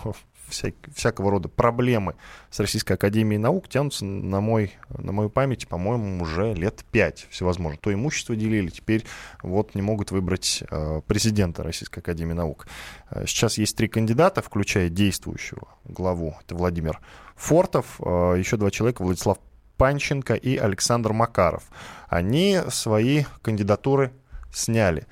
вся, 0.49 0.73
всякого 0.95 1.31
рода 1.31 1.49
проблемы 1.49 2.15
с 2.51 2.61
Российской 2.61 2.95
Академией 2.95 3.39
Наук 3.39 3.69
тянутся 3.69 4.05
на, 4.05 4.41
мой, 4.41 4.73
на 4.89 5.13
мою 5.13 5.31
память, 5.31 5.69
по-моему, 5.69 6.23
уже 6.23 6.55
лет 6.55 6.85
пять 6.91 7.27
всевозможно. 7.31 7.79
То 7.81 7.93
имущество 7.93 8.37
делили, 8.37 8.69
теперь 8.69 9.05
вот 9.43 9.75
не 9.75 9.83
могут 9.83 10.11
выбрать 10.11 10.63
э, 10.71 11.01
президента 11.07 11.63
Российской 11.63 12.01
Академии 12.01 12.35
Наук. 12.35 12.67
Э, 13.11 13.25
сейчас 13.27 13.59
есть 13.59 13.77
три 13.77 13.89
кандидата, 13.89 14.43
включая 14.43 14.89
действующего 14.89 15.69
главу, 15.85 16.37
это 16.43 16.55
Владимир 16.55 17.01
Фортов, 17.37 18.01
э, 18.01 18.37
еще 18.39 18.57
два 18.57 18.71
человека, 18.71 19.03
Владислав 19.03 19.39
Панченко 19.77 20.35
и 20.35 20.57
Александр 20.57 21.13
Макаров. 21.13 21.65
Они 22.09 22.61
свои 22.71 23.25
кандидатуры 23.43 24.13
сняли. 24.53 25.07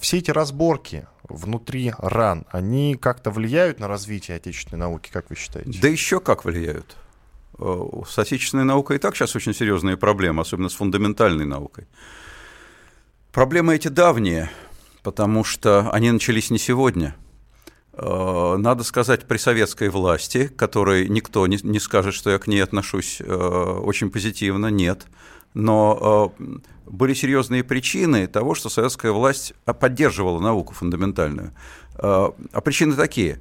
Все 0.00 0.18
эти 0.18 0.30
разборки 0.32 1.06
внутри 1.32 1.92
ран, 1.98 2.44
они 2.50 2.96
как-то 2.96 3.30
влияют 3.30 3.80
на 3.80 3.88
развитие 3.88 4.36
отечественной 4.36 4.80
науки, 4.80 5.10
как 5.12 5.30
вы 5.30 5.36
считаете? 5.36 5.78
Да 5.80 5.88
еще 5.88 6.20
как 6.20 6.44
влияют. 6.44 6.96
Э, 7.58 7.84
с 8.08 8.18
отечественной 8.18 8.64
наукой 8.64 8.96
и 8.96 8.98
так 8.98 9.16
сейчас 9.16 9.34
очень 9.36 9.54
серьезные 9.54 9.96
проблемы, 9.96 10.42
особенно 10.42 10.68
с 10.68 10.74
фундаментальной 10.74 11.44
наукой. 11.44 11.86
Проблемы 13.32 13.74
эти 13.74 13.88
давние, 13.88 14.50
потому 15.02 15.44
что 15.44 15.90
они 15.90 16.10
начались 16.10 16.50
не 16.50 16.58
сегодня. 16.58 17.16
Э, 17.94 18.56
надо 18.58 18.84
сказать, 18.84 19.26
при 19.26 19.38
советской 19.38 19.88
власти, 19.88 20.48
которой 20.48 21.08
никто 21.08 21.46
не, 21.46 21.78
скажет, 21.78 22.14
что 22.14 22.30
я 22.30 22.38
к 22.38 22.46
ней 22.46 22.62
отношусь 22.62 23.20
очень 23.20 24.10
позитивно, 24.10 24.66
нет– 24.66 25.06
но 25.54 26.32
э, 26.38 26.44
были 26.86 27.14
серьезные 27.14 27.64
причины 27.64 28.26
того, 28.26 28.54
что 28.54 28.68
советская 28.68 29.12
власть 29.12 29.54
поддерживала 29.64 30.40
науку 30.40 30.74
фундаментальную. 30.74 31.52
Э, 31.94 32.30
а 32.52 32.60
причины 32.60 32.94
такие. 32.94 33.38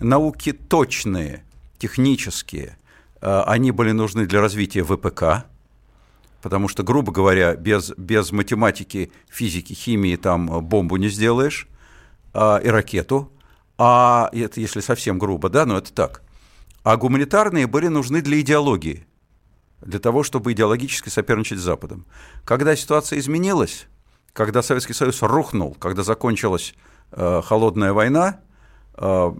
Науки 0.00 0.52
точные, 0.52 1.44
технические, 1.78 2.76
э, 3.20 3.42
они 3.46 3.70
были 3.70 3.92
нужны 3.92 4.26
для 4.26 4.40
развития 4.40 4.82
ВПК, 4.82 5.46
потому 6.42 6.68
что, 6.68 6.82
грубо 6.82 7.12
говоря, 7.12 7.54
без, 7.56 7.92
без 7.96 8.32
математики, 8.32 9.12
физики, 9.28 9.72
химии 9.72 10.16
там 10.16 10.46
бомбу 10.64 10.96
не 10.96 11.08
сделаешь, 11.08 11.68
и 12.34 12.68
ракету, 12.68 13.30
а 13.78 14.28
это 14.32 14.60
если 14.60 14.80
совсем 14.80 15.20
грубо, 15.20 15.48
да, 15.48 15.66
но 15.66 15.78
это 15.78 15.92
так. 15.92 16.22
А 16.82 16.96
гуманитарные 16.96 17.68
были 17.68 17.86
нужны 17.86 18.22
для 18.22 18.40
идеологии– 18.40 19.06
для 19.84 19.98
того, 19.98 20.22
чтобы 20.22 20.52
идеологически 20.52 21.08
соперничать 21.08 21.58
с 21.58 21.62
Западом. 21.62 22.06
Когда 22.44 22.74
ситуация 22.76 23.18
изменилась, 23.18 23.86
когда 24.32 24.62
Советский 24.62 24.94
Союз 24.94 25.22
рухнул, 25.22 25.74
когда 25.78 26.02
закончилась 26.02 26.74
э, 27.12 27.42
холодная 27.44 27.92
война, 27.92 28.40
э, 28.96 29.32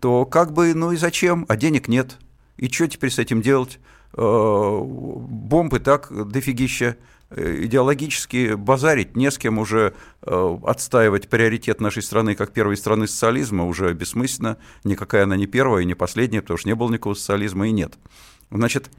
то 0.00 0.26
как 0.26 0.52
бы, 0.52 0.74
ну 0.74 0.92
и 0.92 0.96
зачем? 0.96 1.46
А 1.48 1.56
денег 1.56 1.88
нет. 1.88 2.18
И 2.56 2.68
что 2.68 2.86
теперь 2.86 3.10
с 3.10 3.18
этим 3.18 3.42
делать? 3.42 3.78
Э, 4.16 4.80
бомбы 4.82 5.80
так 5.80 6.08
дофигища. 6.30 6.96
Э, 7.30 7.64
идеологически 7.64 8.54
базарить, 8.54 9.16
не 9.16 9.30
с 9.30 9.38
кем 9.38 9.58
уже 9.58 9.94
э, 10.22 10.58
отстаивать 10.64 11.28
приоритет 11.28 11.80
нашей 11.80 12.02
страны 12.02 12.34
как 12.34 12.52
первой 12.52 12.76
страны 12.76 13.08
социализма 13.08 13.64
уже 13.64 13.92
бессмысленно. 13.92 14.58
Никакая 14.84 15.24
она 15.24 15.36
не 15.36 15.46
первая 15.46 15.82
и 15.82 15.86
не 15.86 15.94
последняя, 15.94 16.42
потому 16.42 16.58
что 16.58 16.68
не 16.68 16.74
было 16.74 16.90
никакого 16.90 17.14
социализма 17.14 17.68
и 17.68 17.72
нет. 17.72 17.94
Значит, 18.50 18.90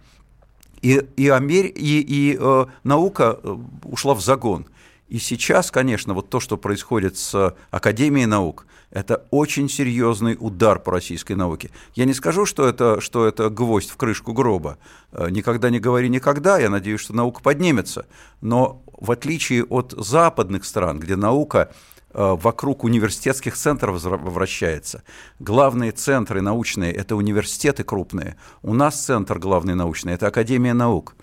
и, 0.85 1.03
и, 1.17 1.29
Амер... 1.29 1.65
и, 1.65 1.99
и 1.99 2.37
э, 2.39 2.65
наука 2.83 3.39
э, 3.41 3.57
ушла 3.85 4.13
в 4.13 4.21
загон. 4.21 4.67
И 5.07 5.17
сейчас, 5.17 5.71
конечно, 5.71 6.13
вот 6.13 6.29
то, 6.29 6.39
что 6.39 6.57
происходит 6.57 7.17
с 7.17 7.55
Академией 7.71 8.27
наук, 8.27 8.67
это 8.91 9.25
очень 9.31 9.67
серьезный 9.67 10.37
удар 10.39 10.77
по 10.77 10.91
российской 10.91 11.33
науке. 11.33 11.71
Я 11.95 12.05
не 12.05 12.13
скажу, 12.13 12.45
что 12.45 12.67
это, 12.67 13.01
что 13.01 13.25
это 13.25 13.49
гвоздь 13.49 13.89
в 13.89 13.97
крышку 13.97 14.33
гроба. 14.33 14.77
Э, 15.11 15.31
никогда 15.31 15.71
не 15.71 15.79
говори 15.79 16.07
никогда, 16.07 16.59
я 16.59 16.69
надеюсь, 16.69 17.01
что 17.01 17.15
наука 17.15 17.41
поднимется. 17.41 18.05
Но 18.41 18.83
в 18.85 19.09
отличие 19.09 19.63
от 19.63 19.95
западных 19.97 20.65
стран, 20.65 20.99
где 20.99 21.15
наука 21.15 21.73
вокруг 22.15 22.83
университетских 22.83 23.57
центров 23.57 24.01
вращается. 24.01 25.03
Главные 25.39 25.91
центры 25.91 26.41
научные– 26.41 26.93
это 26.93 27.15
университеты 27.15 27.83
крупные. 27.83 28.37
У 28.61 28.73
нас 28.73 29.03
центр 29.03 29.37
главный 29.37 29.75
научный– 29.75 30.13
это 30.15 30.27
Академия 30.27 30.73
наук. 30.73 31.15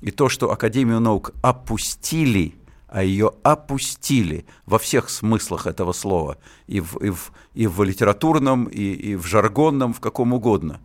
И 0.00 0.10
то, 0.10 0.28
что 0.28 0.50
Академию 0.50 1.00
наук 1.00 1.32
опустили, 1.42 2.54
а 2.88 3.02
ее 3.02 3.32
опустили 3.42 4.46
во 4.64 4.78
всех 4.78 5.10
смыслах 5.10 5.66
этого 5.66 5.92
слова, 5.92 6.38
и 6.66 6.80
в, 6.80 6.96
и 6.96 7.10
в, 7.10 7.32
и 7.52 7.66
в 7.66 7.82
литературном, 7.82 8.64
и, 8.64 8.82
и 8.82 9.16
в 9.16 9.26
жаргонном, 9.26 9.92
в 9.92 10.00
каком 10.00 10.32
угодно, 10.32 10.80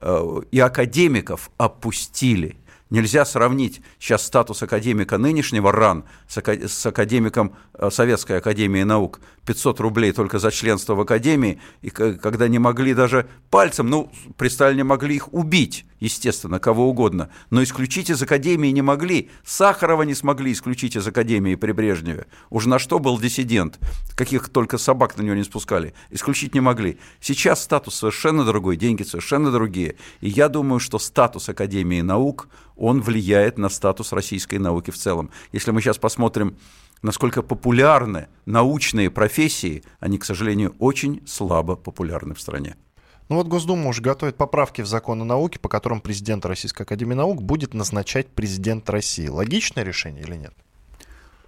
э, 0.00 0.40
и 0.50 0.58
академиков 0.58 1.50
опустили– 1.56 2.58
Нельзя 2.88 3.24
сравнить 3.24 3.80
сейчас 3.98 4.24
статус 4.24 4.62
академика 4.62 5.18
нынешнего 5.18 5.72
РАН 5.72 6.04
с, 6.28 6.86
академиком 6.86 7.56
э, 7.74 7.90
Советской 7.90 8.38
Академии 8.38 8.84
Наук. 8.84 9.20
500 9.44 9.80
рублей 9.80 10.12
только 10.12 10.38
за 10.38 10.52
членство 10.52 10.94
в 10.94 11.00
Академии, 11.00 11.60
и 11.82 11.90
когда 11.90 12.46
не 12.46 12.60
могли 12.60 12.94
даже 12.94 13.28
пальцем, 13.50 13.90
ну, 13.90 14.12
при 14.36 14.48
Сталине 14.48 14.84
могли 14.84 15.16
их 15.16 15.32
убить, 15.32 15.84
естественно, 16.00 16.58
кого 16.58 16.88
угодно, 16.88 17.30
но 17.50 17.62
исключить 17.62 18.10
из 18.10 18.22
Академии 18.22 18.68
не 18.68 18.82
могли. 18.82 19.30
Сахарова 19.44 20.02
не 20.02 20.14
смогли 20.14 20.52
исключить 20.52 20.96
из 20.96 21.06
Академии 21.06 21.54
при 21.54 21.72
Брежневе. 21.72 22.26
Уже 22.50 22.68
на 22.68 22.78
что 22.78 22.98
был 22.98 23.18
диссидент? 23.18 23.78
Каких 24.14 24.48
только 24.48 24.78
собак 24.78 25.16
на 25.16 25.22
него 25.22 25.34
не 25.34 25.44
спускали. 25.44 25.94
Исключить 26.10 26.54
не 26.54 26.60
могли. 26.60 26.98
Сейчас 27.20 27.62
статус 27.62 27.94
совершенно 27.94 28.44
другой, 28.44 28.76
деньги 28.76 29.02
совершенно 29.02 29.50
другие. 29.50 29.96
И 30.20 30.28
я 30.28 30.48
думаю, 30.48 30.80
что 30.80 30.98
статус 30.98 31.48
Академии 31.48 32.00
наук– 32.00 32.48
он 32.76 33.00
влияет 33.00 33.58
на 33.58 33.68
статус 33.68 34.12
российской 34.12 34.58
науки 34.58 34.90
в 34.90 34.96
целом. 34.96 35.30
Если 35.52 35.70
мы 35.70 35.80
сейчас 35.80 35.98
посмотрим, 35.98 36.56
насколько 37.02 37.42
популярны 37.42 38.28
научные 38.44 39.10
профессии, 39.10 39.82
они, 39.98 40.18
к 40.18 40.24
сожалению, 40.24 40.76
очень 40.78 41.26
слабо 41.26 41.76
популярны 41.76 42.34
в 42.34 42.40
стране. 42.40 42.76
Ну 43.28 43.36
вот 43.36 43.48
Госдума 43.48 43.88
уже 43.88 44.02
готовит 44.02 44.36
поправки 44.36 44.82
в 44.82 44.86
закон 44.86 45.20
о 45.22 45.24
науке, 45.24 45.58
по 45.58 45.68
которым 45.68 46.00
президент 46.00 46.46
Российской 46.46 46.82
Академии 46.82 47.14
Наук 47.14 47.42
будет 47.42 47.74
назначать 47.74 48.28
президент 48.28 48.88
России. 48.88 49.26
Логичное 49.26 49.82
решение 49.82 50.22
или 50.22 50.36
нет? 50.36 50.54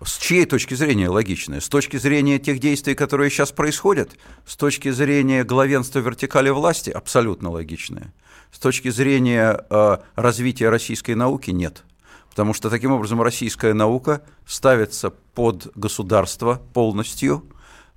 С 0.04 0.16
чьей 0.18 0.44
точки 0.44 0.74
зрения 0.74 1.08
логичное? 1.08 1.60
С 1.60 1.68
точки 1.68 1.96
зрения 1.96 2.38
тех 2.38 2.60
действий, 2.60 2.94
которые 2.94 3.30
сейчас 3.30 3.50
происходят? 3.50 4.10
С 4.46 4.56
точки 4.56 4.90
зрения 4.90 5.44
главенства 5.44 5.98
вертикали 5.98 6.50
власти? 6.50 6.90
Абсолютно 6.90 7.50
логичное. 7.50 8.12
С 8.52 8.58
точки 8.58 8.90
зрения 8.90 9.64
э, 9.68 9.98
развития 10.14 10.70
российской 10.70 11.14
науки 11.14 11.50
нет. 11.50 11.84
Потому 12.30 12.54
что 12.54 12.70
таким 12.70 12.92
образом 12.92 13.20
российская 13.22 13.74
наука 13.74 14.22
ставится 14.46 15.10
под 15.10 15.72
государство 15.76 16.62
полностью. 16.72 17.44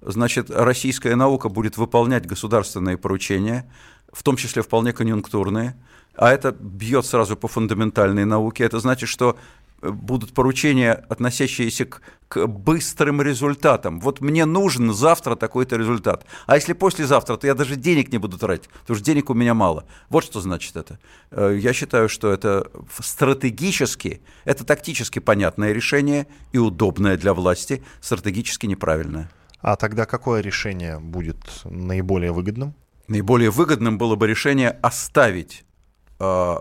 Значит, 0.01 0.49
российская 0.49 1.15
наука 1.15 1.49
будет 1.49 1.77
выполнять 1.77 2.25
государственные 2.25 2.97
поручения, 2.97 3.71
в 4.11 4.23
том 4.23 4.35
числе 4.35 4.61
вполне 4.61 4.93
конъюнктурные. 4.93 5.75
А 6.15 6.31
это 6.31 6.51
бьет 6.51 7.05
сразу 7.05 7.37
по 7.37 7.47
фундаментальной 7.47 8.25
науке. 8.25 8.63
Это 8.63 8.79
значит, 8.79 9.07
что 9.07 9.37
будут 9.81 10.33
поручения, 10.33 10.93
относящиеся 11.09 11.85
к, 11.85 12.01
к 12.27 12.47
быстрым 12.47 13.21
результатам. 13.21 13.99
Вот 13.99 14.21
мне 14.21 14.45
нужен 14.45 14.93
завтра 14.93 15.35
такой-то 15.35 15.75
результат. 15.75 16.25
А 16.45 16.55
если 16.55 16.73
послезавтра, 16.73 17.37
то 17.37 17.47
я 17.47 17.55
даже 17.55 17.75
денег 17.75 18.11
не 18.11 18.17
буду 18.17 18.37
тратить, 18.37 18.69
потому 18.69 18.97
что 18.97 19.05
денег 19.05 19.29
у 19.29 19.33
меня 19.33 19.53
мало. 19.53 19.85
Вот 20.09 20.23
что 20.23 20.39
значит 20.41 20.75
это. 20.75 20.99
Э, 21.31 21.57
я 21.59 21.73
считаю, 21.73 22.09
что 22.09 22.31
это 22.31 22.69
стратегически, 22.99 24.21
это 24.45 24.63
тактически 24.63 25.19
понятное 25.19 25.71
решение 25.71 26.27
и 26.51 26.57
удобное 26.57 27.17
для 27.17 27.33
власти, 27.33 27.83
стратегически 28.01 28.67
неправильное. 28.67 29.29
А 29.61 29.75
тогда 29.75 30.05
какое 30.05 30.41
решение 30.41 30.99
будет 30.99 31.37
наиболее 31.65 32.31
выгодным? 32.31 32.73
Наиболее 33.07 33.51
выгодным 33.51 33.97
было 33.97 34.15
бы 34.15 34.27
решение 34.27 34.69
оставить 34.69 35.63
э, 36.19 36.55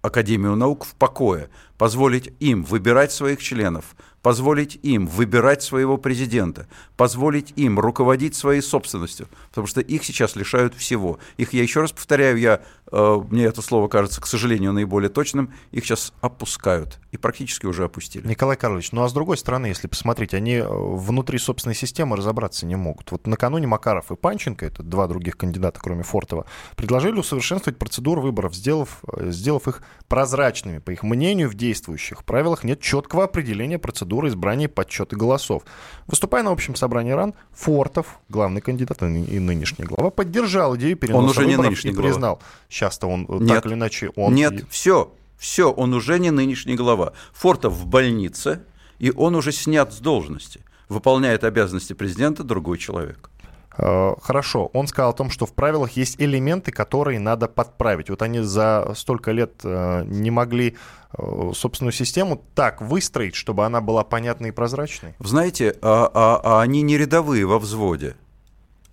Академию 0.00 0.56
наук 0.56 0.84
в 0.84 0.94
покое, 0.94 1.48
позволить 1.78 2.32
им 2.40 2.64
выбирать 2.64 3.12
своих 3.12 3.40
членов, 3.40 3.94
позволить 4.22 4.78
им 4.82 5.06
выбирать 5.06 5.62
своего 5.62 5.96
президента, 5.96 6.66
позволить 6.96 7.52
им 7.56 7.78
руководить 7.78 8.34
своей 8.34 8.60
собственностью, 8.60 9.28
потому 9.48 9.66
что 9.66 9.80
их 9.80 10.04
сейчас 10.04 10.36
лишают 10.36 10.74
всего. 10.74 11.18
Их, 11.36 11.52
я 11.52 11.62
еще 11.62 11.80
раз 11.80 11.92
повторяю, 11.92 12.36
я, 12.38 12.60
э, 12.90 13.22
мне 13.30 13.44
это 13.44 13.62
слово 13.62 13.88
кажется, 13.88 14.20
к 14.20 14.26
сожалению, 14.26 14.72
наиболее 14.72 15.08
точным, 15.08 15.54
их 15.70 15.84
сейчас 15.84 16.12
опускают 16.20 16.98
и 17.12 17.16
практически 17.16 17.66
уже 17.66 17.84
опустили. 17.84 18.26
Николай 18.26 18.56
Карлович, 18.56 18.92
ну 18.92 19.02
а 19.02 19.08
с 19.08 19.12
другой 19.12 19.38
стороны, 19.38 19.66
если 19.66 19.86
посмотреть, 19.86 20.34
они 20.34 20.56
э, 20.56 20.66
внутри 20.68 21.38
собственной 21.38 21.76
системы 21.76 22.16
разобраться 22.16 22.66
не 22.66 22.76
могут. 22.76 23.12
Вот 23.12 23.26
накануне 23.26 23.66
Макаров 23.66 24.10
и 24.10 24.16
Панченко, 24.16 24.66
это 24.66 24.82
два 24.82 25.06
других 25.06 25.36
кандидата, 25.36 25.80
кроме 25.80 26.02
Фортова, 26.02 26.44
предложили 26.76 27.18
усовершенствовать 27.18 27.78
процедуру 27.78 28.20
выборов, 28.20 28.54
сделав, 28.54 28.98
э, 29.12 29.30
сделав 29.30 29.68
их 29.68 29.82
прозрачными. 30.08 30.78
По 30.78 30.90
их 30.90 31.02
мнению, 31.02 31.48
в 31.48 31.54
действующих 31.68 32.24
правилах 32.24 32.64
нет 32.64 32.80
четкого 32.80 33.24
определения 33.24 33.78
процедуры 33.78 34.28
избрания 34.28 34.68
подсчета 34.68 35.16
голосов. 35.16 35.62
Выступая 36.06 36.42
на 36.42 36.50
общем 36.50 36.74
собрании 36.74 37.12
РАН, 37.12 37.34
Фортов, 37.52 38.20
главный 38.28 38.60
кандидат 38.60 39.02
и 39.02 39.38
нынешний 39.38 39.84
глава, 39.84 40.10
поддержал 40.10 40.76
идею 40.76 40.96
переноса 40.96 41.24
он 41.24 41.30
уже 41.30 41.46
не 41.46 41.56
нынешний 41.56 41.92
и 41.92 41.94
признал. 41.94 42.36
Глава. 42.36 42.52
Сейчас-то 42.68 43.06
он 43.06 43.26
нет, 43.28 43.56
так 43.56 43.66
или 43.66 43.74
иначе... 43.74 44.10
Он... 44.16 44.34
Нет, 44.34 44.64
все, 44.70 45.12
все, 45.36 45.70
он 45.70 45.92
уже 45.94 46.18
не 46.18 46.30
нынешний 46.30 46.74
глава. 46.74 47.12
Фортов 47.32 47.74
в 47.74 47.86
больнице, 47.86 48.62
и 48.98 49.10
он 49.10 49.34
уже 49.34 49.52
снят 49.52 49.92
с 49.92 49.98
должности. 49.98 50.60
Выполняет 50.88 51.44
обязанности 51.44 51.92
президента 51.92 52.44
другой 52.44 52.78
человек. 52.78 53.30
Э, 53.78 54.14
хорошо, 54.20 54.70
он 54.72 54.86
сказал 54.88 55.10
о 55.10 55.14
том, 55.14 55.30
что 55.30 55.46
в 55.46 55.52
правилах 55.52 55.92
есть 55.92 56.20
элементы, 56.20 56.72
которые 56.72 57.20
надо 57.20 57.48
подправить. 57.48 58.10
Вот 58.10 58.22
они 58.22 58.40
за 58.40 58.92
столько 58.96 59.30
лет 59.30 59.60
э, 59.62 60.04
не 60.04 60.30
могли 60.30 60.76
э, 61.16 61.52
собственную 61.54 61.92
систему 61.92 62.42
так 62.54 62.82
выстроить, 62.82 63.36
чтобы 63.36 63.64
она 63.64 63.80
была 63.80 64.04
понятной 64.04 64.48
и 64.48 64.52
прозрачной. 64.52 65.14
Знаете, 65.20 65.76
а, 65.80 66.10
а, 66.12 66.40
а 66.42 66.62
они 66.62 66.82
не 66.82 66.98
рядовые 66.98 67.46
во 67.46 67.58
взводе. 67.58 68.16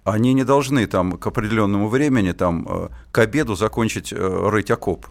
Они 0.04 0.34
не 0.34 0.44
должны 0.44 0.86
там 0.86 1.14
к 1.14 1.26
определенному 1.26 1.88
времени, 1.90 2.32
там, 2.32 2.92
к 3.12 3.18
обеду 3.18 3.56
закончить 3.56 4.14
рыть 4.14 4.70
окоп. 4.70 5.08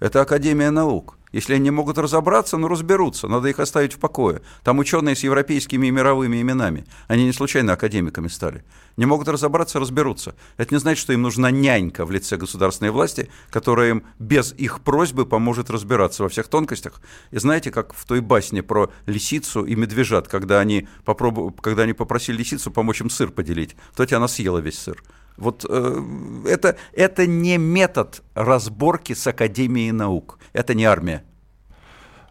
Это 0.00 0.22
Академия 0.22 0.70
наук. 0.70 1.18
Если 1.30 1.54
они 1.54 1.70
могут 1.70 1.98
разобраться, 1.98 2.56
ну 2.56 2.66
разберутся, 2.66 3.28
надо 3.28 3.48
их 3.48 3.60
оставить 3.60 3.92
в 3.92 3.98
покое. 3.98 4.40
Там 4.64 4.78
ученые 4.78 5.14
с 5.14 5.22
европейскими 5.22 5.86
и 5.86 5.90
мировыми 5.90 6.40
именами. 6.40 6.86
Они 7.06 7.24
не 7.24 7.32
случайно 7.32 7.74
академиками 7.74 8.26
стали. 8.26 8.64
Не 8.96 9.06
могут 9.06 9.28
разобраться, 9.28 9.78
разберутся. 9.78 10.34
Это 10.56 10.74
не 10.74 10.80
значит, 10.80 11.02
что 11.02 11.12
им 11.12 11.22
нужна 11.22 11.50
нянька 11.50 12.04
в 12.04 12.10
лице 12.10 12.36
государственной 12.36 12.90
власти, 12.90 13.30
которая 13.50 13.90
им 13.90 14.04
без 14.18 14.52
их 14.54 14.80
просьбы 14.80 15.24
поможет 15.24 15.70
разбираться 15.70 16.24
во 16.24 16.28
всех 16.28 16.48
тонкостях. 16.48 17.00
И 17.30 17.38
знаете, 17.38 17.70
как 17.70 17.94
в 17.94 18.04
той 18.06 18.20
басне 18.20 18.62
про 18.62 18.90
лисицу 19.06 19.64
и 19.64 19.76
медвежат, 19.76 20.26
когда 20.26 20.58
они, 20.58 20.88
попробу... 21.04 21.52
когда 21.52 21.84
они 21.84 21.92
попросили 21.92 22.38
лисицу 22.38 22.72
помочь 22.72 23.02
им 23.02 23.10
сыр 23.10 23.30
поделить, 23.30 23.76
итоге 23.92 24.16
она 24.16 24.26
съела 24.26 24.58
весь 24.58 24.78
сыр. 24.78 25.00
Вот 25.40 25.64
э, 25.68 26.02
это, 26.46 26.76
это 26.92 27.26
не 27.26 27.58
метод 27.58 28.22
разборки 28.34 29.14
с 29.14 29.26
Академией 29.26 29.90
наук. 29.90 30.38
Это 30.52 30.74
не 30.74 30.84
армия. 30.84 31.24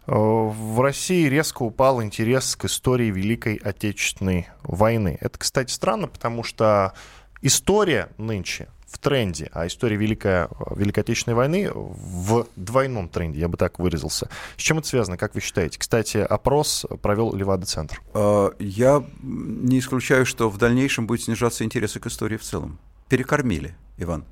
Э, 0.06 0.14
в 0.14 0.80
России 0.80 1.28
резко 1.28 1.62
упал 1.62 2.02
интерес 2.02 2.56
к 2.56 2.64
истории 2.64 3.10
Великой 3.10 3.56
Отечественной 3.56 4.48
войны. 4.62 5.18
Это, 5.20 5.38
кстати, 5.38 5.72
странно, 5.72 6.08
потому 6.08 6.42
что 6.42 6.94
история 7.42 8.08
нынче 8.16 8.68
в 8.90 8.98
тренде, 8.98 9.48
а 9.52 9.68
история 9.68 9.96
Великой, 9.96 10.48
Великой 10.74 11.00
Отечественной 11.00 11.36
войны 11.36 11.70
в 11.72 12.48
двойном 12.56 13.08
тренде, 13.08 13.38
я 13.38 13.48
бы 13.48 13.56
так 13.56 13.78
выразился. 13.78 14.28
С 14.56 14.60
чем 14.60 14.78
это 14.78 14.88
связано, 14.88 15.16
как 15.16 15.34
вы 15.34 15.40
считаете? 15.40 15.78
Кстати, 15.78 16.16
опрос 16.18 16.84
провел 17.00 17.32
Левада-центр. 17.32 18.02
Э, 18.14 18.50
я 18.58 19.04
не 19.22 19.78
исключаю, 19.78 20.26
что 20.26 20.50
в 20.50 20.58
дальнейшем 20.58 21.06
будет 21.06 21.22
снижаться 21.22 21.62
интерес 21.64 21.92
к 21.92 22.06
истории 22.06 22.36
в 22.36 22.42
целом. 22.42 22.78
Перекормили, 23.10 23.74
Иван. 23.98 24.24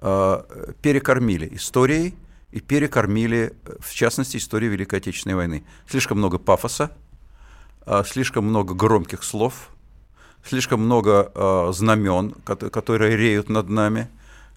Э, 0.00 0.72
перекормили 0.80 1.46
историей, 1.52 2.14
и 2.50 2.60
перекормили, 2.60 3.52
в 3.80 3.92
частности, 3.92 4.38
историю 4.38 4.72
Великой 4.72 5.00
Отечественной 5.00 5.36
войны. 5.36 5.64
Слишком 5.86 6.16
много 6.16 6.38
пафоса, 6.38 6.90
э, 7.84 8.02
слишком 8.06 8.46
много 8.46 8.72
громких 8.72 9.22
слов, 9.22 9.68
слишком 10.42 10.80
много 10.80 11.30
э, 11.34 11.72
знамен, 11.74 12.32
которые 12.46 13.14
реют 13.14 13.50
над 13.50 13.68
нами. 13.68 14.08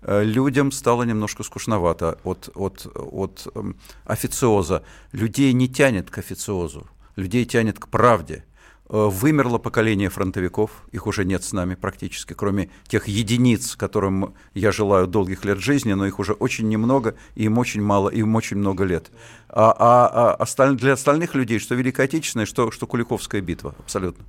Людям 0.07 0.71
стало 0.71 1.03
немножко 1.03 1.43
скучновато 1.43 2.17
от, 2.23 2.49
от, 2.55 2.87
от 2.95 3.47
эм, 3.53 3.75
официоза. 4.05 4.83
Людей 5.11 5.53
не 5.53 5.67
тянет 5.67 6.09
к 6.09 6.17
официозу, 6.17 6.87
людей 7.17 7.45
тянет 7.45 7.77
к 7.79 7.87
правде– 7.89 8.45
вымерло 8.91 9.57
поколение 9.57 10.09
фронтовиков, 10.09 10.71
их 10.91 11.07
уже 11.07 11.23
нет 11.23 11.43
с 11.43 11.53
нами 11.53 11.75
практически, 11.75 12.33
кроме 12.33 12.69
тех 12.87 13.07
единиц, 13.07 13.77
которым 13.77 14.33
я 14.53 14.73
желаю 14.73 15.07
долгих 15.07 15.45
лет 15.45 15.59
жизни, 15.59 15.93
но 15.93 16.05
их 16.05 16.19
уже 16.19 16.33
очень 16.33 16.67
немного, 16.67 17.15
и 17.35 17.45
им 17.45 17.57
очень 17.57 17.81
мало, 17.81 18.09
им 18.09 18.35
очень 18.35 18.57
много 18.57 18.83
лет. 18.83 19.09
А, 19.47 19.71
а, 19.71 20.07
а 20.07 20.33
осталь, 20.35 20.75
для 20.75 20.93
остальных 20.93 21.35
людей, 21.35 21.59
что 21.59 21.75
Великая 21.75 22.03
Отечественная, 22.03 22.45
что, 22.45 22.69
что 22.71 22.85
Куликовская 22.85 23.41
битва, 23.41 23.75
абсолютно. 23.79 24.25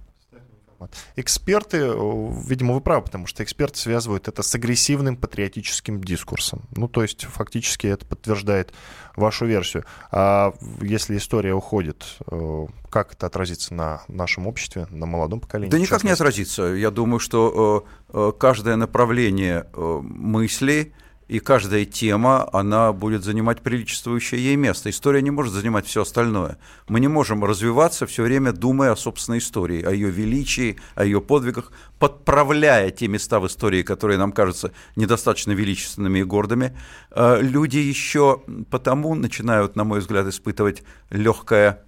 Эксперты, 1.16 1.79
видимо, 1.79 2.75
вы 2.75 2.81
правы, 2.81 3.03
потому 3.05 3.27
что 3.27 3.42
эксперты 3.42 3.79
связывают 3.79 4.29
это 4.29 4.42
с 4.42 4.55
агрессивным 4.55 5.16
патриотическим 5.16 6.03
дискурсом. 6.03 6.62
Ну, 6.77 6.88
то 6.88 7.03
есть, 7.03 7.25
фактически 7.25 7.87
это 7.87 8.07
подтверждает 8.07 8.73
вашу 9.16 9.47
версию. 9.47 9.85
А 10.11 10.55
если 10.81 11.16
история 11.16 11.55
уходит, 11.55 12.18
э, 12.31 12.66
как 12.90 13.12
это 13.12 13.27
отразится 13.27 13.75
на 13.75 14.03
нашем 14.09 14.47
обществе, 14.47 14.87
на 14.90 15.07
молодом 15.07 15.40
поколении? 15.40 15.71
Да 15.71 15.79
никак 15.79 16.05
не 16.05 16.11
отразится. 16.11 16.62
Я 16.62 16.90
думаю, 16.90 17.21
что 17.21 17.87
э, 18.09 18.16
э, 18.16 18.33
каждое 18.38 18.77
направление 18.77 19.66
мысли 19.75 20.92
и 21.33 21.38
каждая 21.38 21.87
тема, 21.87 22.47
она 22.53 22.92
будет 22.92 23.25
занимать 23.25 23.62
приличествующее 23.62 24.38
ей 24.38 24.57
место. 24.57 24.90
История 24.90 25.23
не 25.23 25.31
может 25.31 25.55
занимать 25.55 25.87
все 25.87 26.03
остальное. 26.03 26.59
Мы 26.88 27.01
не 27.01 27.09
можем 27.09 27.42
развиваться 27.42 28.07
все 28.07 28.23
время, 28.23 28.53
думая 28.53 28.92
о 28.92 28.97
собственной 28.97 29.38
истории, 29.38 29.83
о 29.83 29.92
ее 29.92 30.11
величии, 30.11 30.79
о 30.95 31.07
ее 31.07 31.23
подвигах, 31.23 31.73
подправляя 31.99 32.90
те 32.90 33.09
места 33.09 33.40
в 33.40 33.47
истории, 33.47 33.83
которые 33.83 34.18
нам 34.18 34.33
кажутся 34.33 34.73
недостаточно 34.95 35.53
величественными 35.53 36.18
и 36.18 36.23
гордыми. 36.23 36.77
Э, 37.11 37.40
люди 37.40 37.79
еще 37.79 38.42
потому 38.71 39.14
начинают, 39.14 39.75
на 39.75 39.85
мой 39.85 40.01
взгляд, 40.01 40.27
испытывать 40.27 40.83
легкое 41.09 41.83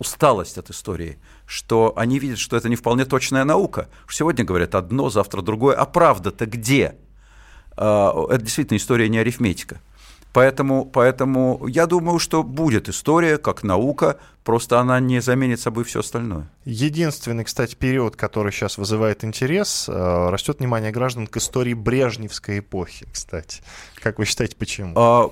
усталость 0.00 0.58
от 0.58 0.68
истории, 0.68 1.18
что 1.46 1.94
они 1.96 2.18
видят, 2.18 2.38
что 2.38 2.58
это 2.58 2.68
не 2.68 2.76
вполне 2.76 3.06
точная 3.06 3.44
наука. 3.44 3.88
Сегодня 4.10 4.44
говорят 4.44 4.74
одно, 4.74 5.08
завтра 5.08 5.40
другое, 5.40 5.76
а 5.76 5.86
правда-то 5.86 6.44
где? 6.44 6.98
А, 7.84 8.26
это 8.30 8.44
действительно 8.44 8.76
история 8.76 9.08
не 9.08 9.18
арифметика. 9.18 9.80
Поэтому, 10.32 10.86
поэтому 10.86 11.66
я 11.66 11.86
думаю, 11.86 12.18
что 12.18 12.42
будет 12.42 12.88
история 12.88 13.36
как 13.36 13.64
наука, 13.64 14.18
просто 14.44 14.80
она 14.80 14.98
не 14.98 15.20
заменит 15.20 15.60
собой 15.60 15.84
все 15.84 16.00
остальное. 16.00 16.48
Единственный, 16.64 17.44
кстати, 17.44 17.74
период, 17.74 18.16
который 18.16 18.50
сейчас 18.50 18.78
вызывает 18.78 19.24
интерес, 19.24 19.88
э, 19.88 20.28
растет 20.30 20.60
внимание 20.60 20.90
граждан 20.90 21.26
к 21.26 21.36
истории 21.36 21.74
Брежневской 21.74 22.60
эпохи, 22.60 23.06
кстати. 23.12 23.60
Как 23.96 24.18
вы 24.18 24.24
считаете, 24.24 24.56
почему? 24.56 24.94
А, 24.96 25.30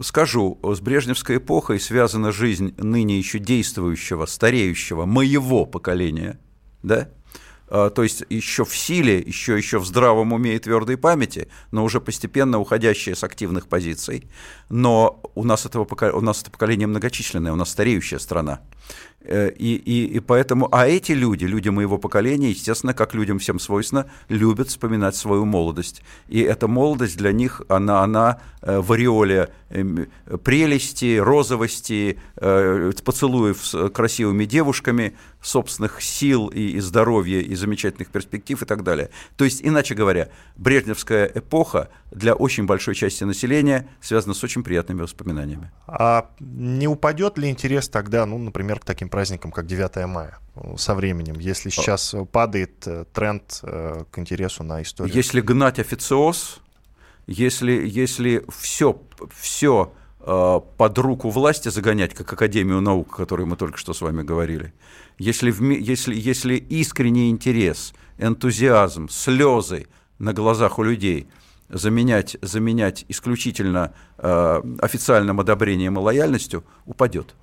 скажу, 0.00 0.58
с 0.62 0.80
Брежневской 0.80 1.36
эпохой 1.36 1.78
связана 1.78 2.32
жизнь 2.32 2.74
ныне 2.78 3.18
еще 3.18 3.40
действующего, 3.40 4.24
стареющего, 4.24 5.04
моего 5.04 5.66
поколения, 5.66 6.38
да, 6.82 7.08
то 7.68 8.02
есть 8.02 8.24
еще 8.30 8.64
в 8.64 8.76
силе, 8.76 9.18
еще, 9.18 9.56
еще 9.56 9.78
в 9.78 9.86
здравом 9.86 10.32
уме 10.32 10.56
и 10.56 10.58
твердой 10.58 10.96
памяти, 10.96 11.48
но 11.70 11.84
уже 11.84 12.00
постепенно 12.00 12.58
уходящие 12.58 13.14
с 13.14 13.24
активных 13.24 13.68
позиций. 13.68 14.28
Но 14.68 15.20
у 15.34 15.44
нас, 15.44 15.66
этого, 15.66 15.86
у 16.12 16.20
нас 16.20 16.42
это 16.42 16.50
поколение 16.50 16.86
многочисленное, 16.86 17.52
у 17.52 17.56
нас 17.56 17.70
стареющая 17.70 18.18
страна. 18.18 18.60
Э, 19.28 19.50
и, 19.50 19.74
и, 19.76 20.16
и 20.16 20.20
поэтому, 20.20 20.68
а 20.72 20.86
эти 20.86 21.12
люди, 21.12 21.44
люди 21.44 21.68
моего 21.68 21.98
поколения, 21.98 22.50
естественно, 22.50 22.94
как 22.94 23.14
людям 23.14 23.38
всем 23.38 23.58
свойственно, 23.58 24.06
любят 24.28 24.68
вспоминать 24.68 25.16
свою 25.16 25.44
молодость. 25.44 26.02
И 26.28 26.40
эта 26.40 26.66
молодость 26.68 27.18
для 27.18 27.32
них, 27.32 27.62
она, 27.68 28.02
она 28.02 28.40
э, 28.62 28.80
в 28.80 28.92
ореоле 28.92 29.50
эм, 29.70 30.06
прелести, 30.44 31.18
розовости, 31.18 32.18
э, 32.36 32.92
поцелуев 33.04 33.64
с 33.64 33.88
красивыми 33.90 34.46
девушками, 34.46 35.14
собственных 35.42 36.02
сил 36.02 36.48
и, 36.48 36.70
и 36.70 36.80
здоровья, 36.80 37.40
и 37.40 37.54
замечательных 37.54 38.08
перспектив 38.08 38.62
и 38.62 38.64
так 38.64 38.82
далее. 38.82 39.10
То 39.36 39.44
есть, 39.44 39.60
иначе 39.62 39.94
говоря, 39.94 40.28
брежневская 40.56 41.30
эпоха 41.34 41.88
для 42.10 42.34
очень 42.34 42.66
большой 42.66 42.94
части 42.94 43.24
населения 43.24 43.88
связана 44.00 44.34
с 44.34 44.42
очень 44.42 44.62
приятными 44.62 45.02
воспоминаниями. 45.02 45.70
А 45.86 46.30
не 46.40 46.88
упадет 46.88 47.38
ли 47.38 47.50
интерес 47.50 47.88
тогда, 47.88 48.26
ну, 48.26 48.38
например, 48.38 48.77
к 48.78 48.84
таким 48.84 49.08
праздникам, 49.08 49.52
как 49.52 49.66
9 49.66 50.06
мая? 50.06 50.38
со 50.76 50.94
временем, 50.94 51.38
если 51.38 51.70
сейчас 51.70 52.14
падает 52.32 52.86
э, 52.86 53.04
тренд 53.12 53.60
э, 53.62 54.04
к 54.10 54.18
интересу 54.18 54.64
на 54.64 54.82
историю? 54.82 55.14
Если 55.14 55.40
гнать 55.40 55.78
официоз, 55.78 56.60
если, 57.26 57.72
если 57.72 58.44
все, 58.48 59.00
все 59.34 59.92
э, 60.20 60.60
под 60.76 60.98
руку 60.98 61.30
власти 61.30 61.68
загонять, 61.68 62.14
как 62.14 62.32
Академию 62.32 62.80
наук, 62.80 63.14
о 63.14 63.16
которой 63.18 63.46
мы 63.46 63.56
только 63.56 63.78
что 63.78 63.92
с 63.92 64.00
вами 64.00 64.22
говорили, 64.22 64.72
если, 65.18 65.52
если, 65.80 66.14
если 66.14 66.54
искренний 66.54 67.30
интерес, 67.30 67.92
энтузиазм, 68.18 69.08
слезы 69.08 69.86
на 70.18 70.32
глазах 70.32 70.78
у 70.78 70.82
людей 70.82 71.28
заменять, 71.68 72.36
заменять 72.40 73.04
исключительно 73.08 73.92
э, 74.16 74.62
официальным 74.80 75.40
одобрением 75.40 75.98
и 75.98 76.00
лояльностью, 76.00 76.64
упадет. 76.86 77.34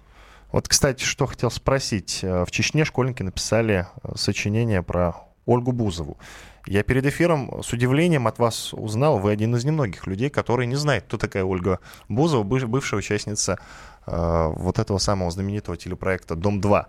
Вот, 0.56 0.70
кстати, 0.70 1.04
что 1.04 1.26
хотел 1.26 1.52
спросить. 1.52 2.22
Э, 2.24 2.46
в 2.46 2.52
Чечне 2.52 2.86
школьники 2.86 3.22
написали 3.22 3.88
э, 4.04 4.14
сочинение 4.16 4.82
про 4.82 5.16
Ольгу 5.46 5.74
Бузову. 5.74 6.18
Я 6.66 6.82
перед 6.84 7.06
эфиром 7.06 7.62
с 7.62 7.74
удивлением 7.74 8.26
от 8.26 8.40
вас 8.40 8.72
узнал, 8.72 9.20
вы 9.20 9.32
один 9.32 9.54
из 9.58 9.66
немногих 9.66 10.08
людей, 10.08 10.30
которые 10.30 10.68
не 10.68 10.78
знают, 10.78 11.04
кто 11.04 11.18
такая 11.18 11.44
Ольга 11.44 11.82
Бузова, 12.08 12.44
бывшая 12.44 12.96
участница 12.96 13.60
э, 14.08 14.54
вот 14.56 14.80
этого 14.80 14.98
самого 14.98 15.30
знаменитого 15.30 15.76
телепроекта 15.76 16.38
«Дом-2». 16.38 16.86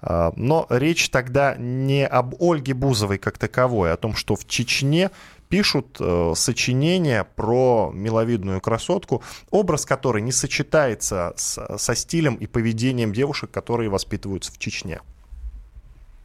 Э, 0.00 0.30
но 0.36 0.66
речь 0.70 1.10
тогда 1.10 1.56
не 1.58 2.06
об 2.06 2.42
Ольге 2.42 2.72
Бузовой 2.72 3.18
как 3.18 3.36
таковой, 3.36 3.90
а 3.90 3.94
о 3.94 3.98
том, 3.98 4.14
что 4.14 4.34
в 4.34 4.46
Чечне 4.46 5.10
пишут 5.50 5.96
э, 6.00 6.32
сочинения 6.34 7.24
про 7.36 7.90
миловидную 7.92 8.62
красотку, 8.62 9.22
образ 9.50 9.84
которой 9.84 10.22
не 10.22 10.32
сочетается 10.32 11.34
с, 11.36 11.76
со 11.76 11.94
стилем 11.94 12.36
и 12.36 12.46
поведением 12.46 13.12
девушек, 13.12 13.50
которые 13.50 13.90
воспитываются 13.90 14.52
в 14.52 14.58
Чечне. 14.58 15.00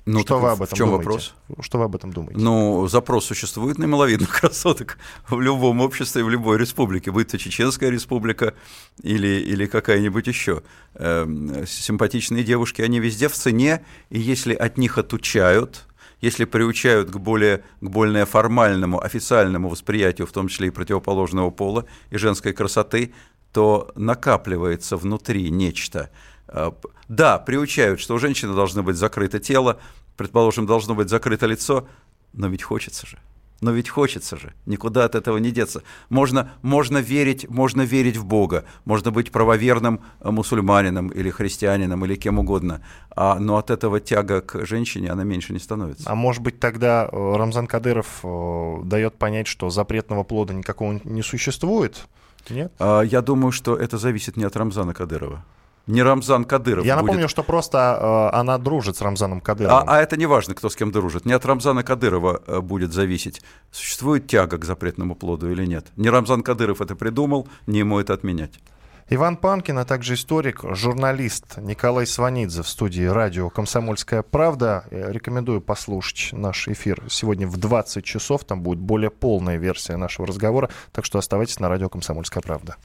Ну, 0.05 0.19
что 0.19 0.37
вы 0.37 0.51
об 0.51 0.61
этом 0.61 0.75
в 0.75 0.77
чем 0.77 0.87
думаете? 0.89 1.07
вопрос? 1.07 1.33
Что 1.61 1.79
вы 1.79 1.85
об 1.85 1.95
этом 1.95 2.13
думаете? 2.13 2.39
Ну, 2.39 2.87
запрос 2.87 3.25
существует 3.25 3.79
на 3.79 3.85
миловидных 3.85 4.29
красоток 4.39 4.99
в 5.27 5.41
любом 5.41 5.81
обществе, 5.81 6.23
в 6.23 6.29
любой 6.29 6.59
республике, 6.59 7.09
будь 7.09 7.29
то 7.29 7.39
Чеченская 7.39 7.89
республика 7.89 8.53
или, 9.01 9.41
или 9.41 9.65
какая-нибудь 9.65 10.27
еще. 10.27 10.61
Эм, 10.93 11.65
симпатичные 11.65 12.43
девушки, 12.43 12.83
они 12.83 12.99
везде 12.99 13.27
в 13.27 13.33
цене, 13.33 13.83
и 14.11 14.19
если 14.19 14.53
от 14.53 14.77
них 14.77 14.99
отучают, 14.99 15.87
если 16.25 16.45
приучают 16.45 17.11
к 17.11 17.17
более, 17.17 17.63
к 17.81 17.89
более 17.89 18.25
формальному, 18.25 18.99
официальному 18.99 19.69
восприятию, 19.69 20.25
в 20.25 20.31
том 20.31 20.47
числе 20.47 20.67
и 20.67 20.71
противоположного 20.71 21.51
пола, 21.51 21.85
и 22.09 22.17
женской 22.17 22.51
красоты, 22.51 23.13
то 23.53 23.91
накапливается 23.95 24.97
внутри 24.97 25.51
нечто. 25.51 26.09
А, 26.47 26.75
да, 27.07 27.37
приучают, 27.37 27.99
что 27.99 28.15
у 28.15 28.17
женщины 28.17 28.55
должно 28.55 28.81
быть 28.81 28.95
закрыто 28.95 29.39
тело, 29.39 29.79
предположим, 30.17 30.65
должно 30.65 30.95
быть 30.95 31.09
закрыто 31.09 31.45
лицо, 31.45 31.87
но 32.33 32.47
ведь 32.47 32.63
хочется 32.63 33.05
же. 33.05 33.19
Но 33.61 33.71
ведь 33.71 33.89
хочется 33.89 34.37
же, 34.37 34.53
никуда 34.65 35.05
от 35.05 35.15
этого 35.15 35.37
не 35.37 35.51
деться. 35.51 35.81
Можно, 36.09 36.51
можно, 36.61 36.97
верить, 36.97 37.49
можно 37.49 37.83
верить 37.83 38.17
в 38.17 38.25
Бога, 38.25 38.65
можно 38.83 39.11
быть 39.11 39.31
правоверным 39.31 40.01
э, 40.19 40.29
мусульманином 40.29 41.07
или 41.07 41.29
христианином 41.29 42.03
или 42.05 42.15
кем 42.15 42.39
угодно, 42.39 42.81
а, 43.15 43.39
но 43.39 43.57
от 43.57 43.71
этого 43.71 43.99
тяга 43.99 44.41
к 44.41 44.65
женщине, 44.65 45.09
она 45.09 45.23
меньше 45.23 45.53
не 45.53 45.59
становится. 45.59 46.09
А 46.09 46.15
может 46.15 46.43
быть 46.43 46.59
тогда 46.59 47.07
э, 47.09 47.35
Рамзан 47.35 47.67
Кадыров 47.67 48.19
э, 48.23 48.75
дает 48.83 49.15
понять, 49.15 49.47
что 49.47 49.69
запретного 49.69 50.23
плода 50.23 50.53
никакого 50.53 50.99
не 51.03 51.21
существует? 51.21 52.07
Нет? 52.49 52.73
А, 52.77 53.01
я 53.01 53.21
думаю, 53.21 53.51
что 53.51 53.75
это 53.75 53.97
зависит 53.97 54.37
не 54.37 54.43
от 54.43 54.55
Рамзана 54.55 54.93
Кадырова 54.93 55.43
не 55.87 56.01
Рамзан 56.01 56.45
Кадыров. 56.45 56.85
Я 56.85 56.95
напомню, 56.95 57.29
что 57.29 57.43
просто 57.43 58.31
э, 58.31 58.37
она 58.37 58.57
дружит 58.57 58.97
с 58.97 59.01
Рамзаном 59.01 59.41
Кадыровым. 59.41 59.87
А, 59.87 59.97
а 59.97 60.01
это 60.01 60.17
не 60.17 60.25
важно, 60.25 60.55
кто 60.55 60.69
с 60.69 60.75
кем 60.75 60.91
дружит. 60.91 61.25
Не 61.25 61.33
от 61.33 61.45
Рамзана 61.45 61.83
Кадырова 61.83 62.41
э, 62.45 62.59
будет 62.61 62.93
зависеть, 62.93 63.41
существует 63.71 64.27
тяга 64.27 64.57
к 64.57 64.65
запретному 64.65 65.15
плоду 65.15 65.51
или 65.51 65.65
нет. 65.65 65.87
Не 65.95 66.09
Рамзан 66.09 66.43
Кадыров 66.43 66.81
это 66.81 66.95
придумал, 66.95 67.47
не 67.67 67.79
ему 67.79 67.99
это 67.99 68.13
отменять. 68.13 68.59
Иван 69.07 69.37
Панкин, 69.37 69.77
а 69.77 69.85
также 69.85 70.15
историк, 70.15 70.61
журналист 70.63 71.57
Николай 71.57 72.07
Сванидзе 72.07 72.63
в 72.63 72.67
студии 72.67 73.03
радио 73.03 73.51
«Комсомольская 73.51 74.23
правда». 74.23 74.85
Я 74.89 75.11
рекомендую 75.11 75.61
послушать 75.61 76.29
наш 76.33 76.67
эфир 76.67 77.03
сегодня 77.07 77.47
в 77.47 77.57
20 77.57 78.03
часов. 78.03 78.45
Там 78.45 78.63
будет 78.63 78.79
более 78.79 79.11
полная 79.11 79.57
версия 79.57 79.95
нашего 79.95 80.25
разговора. 80.25 80.71
Так 80.91 81.05
что 81.05 81.19
оставайтесь 81.19 81.59
на 81.59 81.69
радио 81.69 81.87
«Комсомольская 81.87 82.41
правда». 82.41 82.77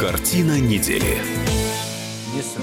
Картина 0.00 0.60
недели. 0.60 1.20